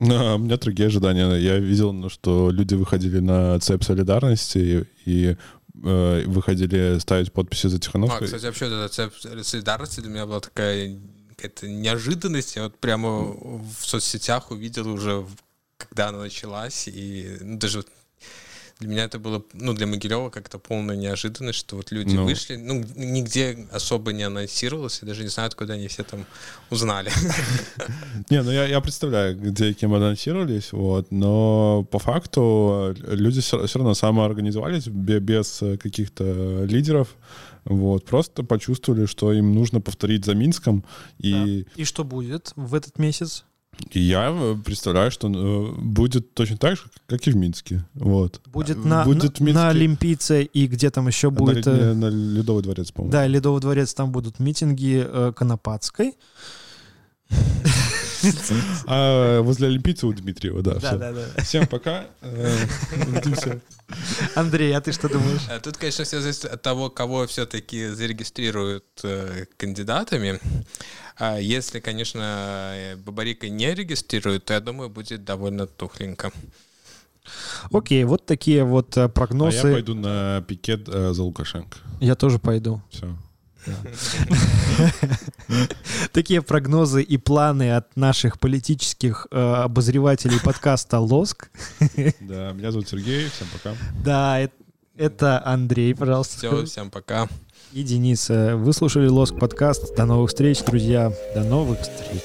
[0.00, 1.34] Ну, у меня другие ожидания.
[1.36, 5.36] Я видел, ну, что люди выходили на цепь солидарности и, и,
[5.84, 8.26] э, выходили ставить подписи за А, Тихановской.
[8.26, 10.98] кстати, вообще эта цепь солидарности для меня была такая
[11.36, 12.56] какая-то неожиданность.
[12.56, 15.24] Я вот прямо в соцсетях увидел уже,
[15.78, 17.88] когда она началась, и ну, даже вот
[18.80, 22.24] для меня это было, ну, для Могилева как-то полная неожиданность, что вот люди Ну.
[22.24, 26.24] вышли, ну, нигде особо не анонсировалось, и даже не знаю, откуда они все там
[26.70, 27.10] узнали.
[28.30, 33.40] Не, ну я, я представляю, где и кем анонсировались, вот, но по факту э, люди
[33.40, 37.08] все, равно самоорганизовались бе- без каких-то лидеров,
[37.64, 40.84] вот, просто почувствовали, что им нужно повторить за Минском,
[41.18, 43.44] и, И что будет в этот месяц?
[43.90, 48.40] И я э, представляю, что э, будет точно так же, как и в Минске, вот.
[48.46, 51.66] Будет Э, на, будет на, на Минске- Олимпийце и где там еще будет...
[51.66, 53.12] на, на Ледовый дворец, по-моему.
[53.12, 56.14] Да, Ледовый дворец, там будут митинги э, Конопатской.
[58.86, 60.78] А возле Олимпийца у Дмитриева, да.
[60.78, 60.98] всё.
[60.98, 61.12] да.
[61.42, 62.04] Всем пока.
[63.06, 63.60] увидимся.
[64.34, 65.40] Андрей, а ты что думаешь?
[65.62, 68.84] Тут, конечно, все зависит от того, кого все-таки зарегистрируют
[69.56, 70.38] кандидатами.
[71.20, 76.32] А Если, конечно, Бабарика не регистрируют, то, я думаю, будет довольно тухленько.
[77.70, 79.72] Окей, вот такие вот э, А я прогнозы.
[79.72, 81.78] пойду на пикет э, за Лукашенко.
[82.00, 82.80] Я тоже пойду.
[82.90, 83.14] Все.
[86.12, 91.50] Такие прогнозы и планы от наших политических э, обозревателей подкаста «Лоск».
[92.20, 93.28] Да, меня зовут Сергей.
[93.28, 93.76] Всем пока.
[94.02, 94.48] Да,
[94.96, 96.38] это Андрей, пожалуйста.
[96.38, 97.28] Все, всем пока.
[97.72, 98.28] И Денис.
[98.30, 99.94] Э, Вы слушали «Лоск» подкаст.
[99.94, 101.12] До новых встреч, друзья.
[101.36, 102.20] До новых встреч.